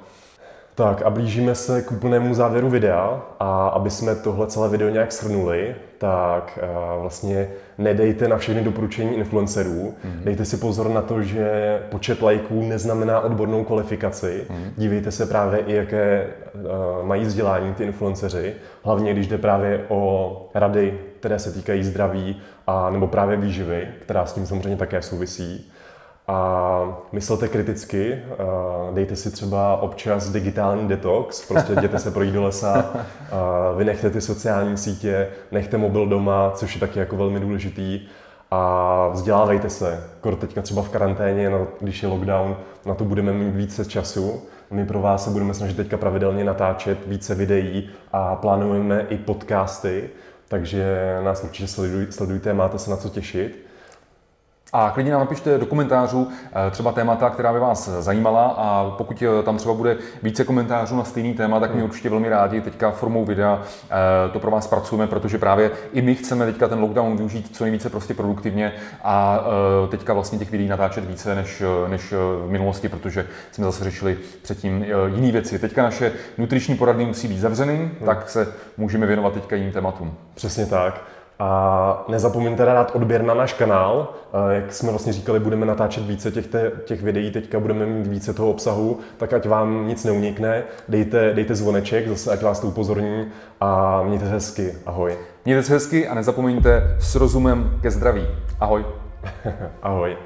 Tak 0.74 1.02
a 1.02 1.10
blížíme 1.10 1.54
se 1.54 1.82
k 1.82 1.92
úplnému 1.92 2.34
závěru 2.34 2.70
videa 2.70 3.22
a 3.40 3.68
aby 3.68 3.90
jsme 3.90 4.14
tohle 4.14 4.46
celé 4.46 4.68
video 4.68 4.88
nějak 4.88 5.12
shrnuli, 5.12 5.74
tak 5.98 6.58
vlastně 7.00 7.48
nedejte 7.78 8.28
na 8.28 8.36
všechny 8.36 8.62
doporučení 8.62 9.16
influencerů. 9.16 9.70
Mm-hmm. 9.70 10.24
Dejte 10.24 10.44
si 10.44 10.56
pozor 10.56 10.88
na 10.88 11.02
to, 11.02 11.22
že 11.22 11.78
počet 11.90 12.22
lajků 12.22 12.62
neznamená 12.62 13.20
odbornou 13.20 13.64
kvalifikaci. 13.64 14.44
Mm-hmm. 14.48 14.70
Dívejte 14.76 15.10
se 15.10 15.26
právě 15.26 15.60
i, 15.60 15.74
jaké 15.74 16.26
uh, 16.54 17.06
mají 17.06 17.24
vzdělání 17.24 17.74
ty 17.74 17.84
influenceři. 17.84 18.54
Hlavně, 18.82 19.12
když 19.12 19.26
jde 19.26 19.38
právě 19.38 19.84
o 19.88 20.48
rady, 20.54 20.98
které 21.20 21.38
se 21.38 21.52
týkají 21.52 21.84
zdraví 21.84 22.42
a 22.66 22.90
nebo 22.90 23.06
právě 23.06 23.36
výživy, 23.36 23.88
která 24.02 24.26
s 24.26 24.32
tím 24.32 24.46
samozřejmě 24.46 24.76
také 24.76 25.02
souvisí. 25.02 25.72
A 26.28 26.98
myslete 27.12 27.48
kriticky, 27.48 28.18
dejte 28.92 29.16
si 29.16 29.30
třeba 29.30 29.76
občas 29.76 30.28
digitální 30.28 30.88
detox, 30.88 31.48
prostě 31.48 31.72
jděte 31.72 31.98
se 31.98 32.10
projít 32.10 32.34
do 32.34 32.42
lesa, 32.42 32.94
vynechte 33.76 34.10
ty 34.10 34.20
sociální 34.20 34.76
sítě, 34.76 35.28
nechte 35.52 35.78
mobil 35.78 36.06
doma, 36.06 36.50
což 36.54 36.74
je 36.74 36.80
taky 36.80 36.98
jako 36.98 37.16
velmi 37.16 37.40
důležitý 37.40 38.00
a 38.50 39.08
vzdělávejte 39.08 39.70
se. 39.70 40.04
Kor 40.20 40.36
teďka 40.36 40.62
třeba 40.62 40.82
v 40.82 40.88
karanténě, 40.88 41.50
no, 41.50 41.66
když 41.80 42.02
je 42.02 42.08
lockdown, 42.08 42.56
na 42.86 42.94
to 42.94 43.04
budeme 43.04 43.32
mít 43.32 43.54
více 43.54 43.84
času. 43.84 44.42
My 44.70 44.84
pro 44.86 45.00
vás 45.00 45.24
se 45.24 45.30
budeme 45.30 45.54
snažit 45.54 45.76
teďka 45.76 45.96
pravidelně 45.96 46.44
natáčet 46.44 46.98
více 47.06 47.34
videí 47.34 47.90
a 48.12 48.36
plánujeme 48.36 49.06
i 49.08 49.16
podcasty, 49.16 50.10
takže 50.48 51.16
nás 51.24 51.44
určitě 51.44 51.68
sledujte, 52.10 52.54
máte 52.54 52.78
se 52.78 52.90
na 52.90 52.96
co 52.96 53.08
těšit. 53.08 53.65
A 54.72 54.90
klidně 54.90 55.12
nám 55.12 55.20
napište 55.20 55.58
do 55.58 55.66
komentářů 55.66 56.28
eh, 56.30 56.70
třeba 56.70 56.92
témata, 56.92 57.30
která 57.30 57.52
by 57.52 57.58
vás 57.58 57.88
zajímala 57.88 58.44
a 58.44 58.94
pokud 58.98 59.22
eh, 59.22 59.42
tam 59.42 59.56
třeba 59.56 59.74
bude 59.74 59.96
více 60.22 60.44
komentářů 60.44 60.96
na 60.96 61.04
stejný 61.04 61.34
téma, 61.34 61.60
tak 61.60 61.70
my 61.70 61.80
hmm. 61.80 61.90
určitě 61.90 62.10
velmi 62.10 62.28
rádi 62.28 62.60
teďka 62.60 62.90
formou 62.90 63.24
videa 63.24 63.62
eh, 63.62 64.32
to 64.32 64.38
pro 64.38 64.50
vás 64.50 64.66
pracujeme, 64.66 65.06
protože 65.06 65.38
právě 65.38 65.70
i 65.92 66.02
my 66.02 66.14
chceme 66.14 66.46
teďka 66.46 66.68
ten 66.68 66.80
lockdown 66.80 67.16
využít 67.16 67.56
co 67.56 67.64
nejvíce 67.64 67.90
prostě 67.90 68.14
produktivně 68.14 68.72
a 69.04 69.40
teďka 69.90 70.12
vlastně 70.12 70.38
těch 70.38 70.50
videí 70.50 70.68
natáčet 70.68 71.04
více 71.04 71.34
než, 71.34 71.62
než 71.88 72.12
v 72.12 72.50
minulosti, 72.50 72.88
protože 72.88 73.26
jsme 73.50 73.64
zase 73.64 73.84
řešili 73.84 74.18
předtím 74.42 74.84
jiné 75.14 75.32
věci. 75.32 75.58
Teďka 75.58 75.82
naše 75.82 76.12
nutriční 76.38 76.76
poradny 76.76 77.06
musí 77.06 77.28
být 77.28 77.38
zavřený, 77.38 77.76
hmm. 77.76 77.90
tak 78.06 78.30
se 78.30 78.52
můžeme 78.76 79.06
věnovat 79.06 79.32
teďka 79.32 79.56
jiným 79.56 79.72
tématům. 79.72 80.14
Přesně 80.34 80.66
tak. 80.66 81.15
A 81.38 82.04
nezapomeňte 82.08 82.64
dát 82.64 82.90
odběr 82.94 83.22
na 83.22 83.34
náš 83.34 83.52
kanál. 83.52 84.14
Jak 84.50 84.72
jsme 84.72 84.90
vlastně 84.90 85.12
říkali, 85.12 85.40
budeme 85.40 85.66
natáčet 85.66 86.06
více 86.06 86.30
těch, 86.30 86.46
te, 86.46 86.72
těch 86.84 87.02
videí, 87.02 87.30
teďka 87.30 87.60
budeme 87.60 87.86
mít 87.86 88.06
více 88.06 88.32
toho 88.32 88.50
obsahu, 88.50 88.98
tak 89.16 89.32
ať 89.32 89.48
vám 89.48 89.88
nic 89.88 90.04
neunikne. 90.04 90.62
Dejte, 90.88 91.34
dejte 91.34 91.54
zvoneček, 91.54 92.08
zase 92.08 92.32
ať 92.32 92.42
vás 92.42 92.60
to 92.60 92.66
upozorní 92.66 93.28
a 93.60 94.02
mějte 94.02 94.24
se 94.24 94.32
hezky. 94.32 94.74
Ahoj. 94.86 95.18
Mějte 95.44 95.62
se 95.62 95.72
hezky 95.72 96.08
a 96.08 96.14
nezapomeňte 96.14 96.96
s 97.00 97.14
rozumem 97.14 97.78
ke 97.82 97.90
zdraví. 97.90 98.26
Ahoj. 98.60 98.84
Ahoj. 99.82 100.16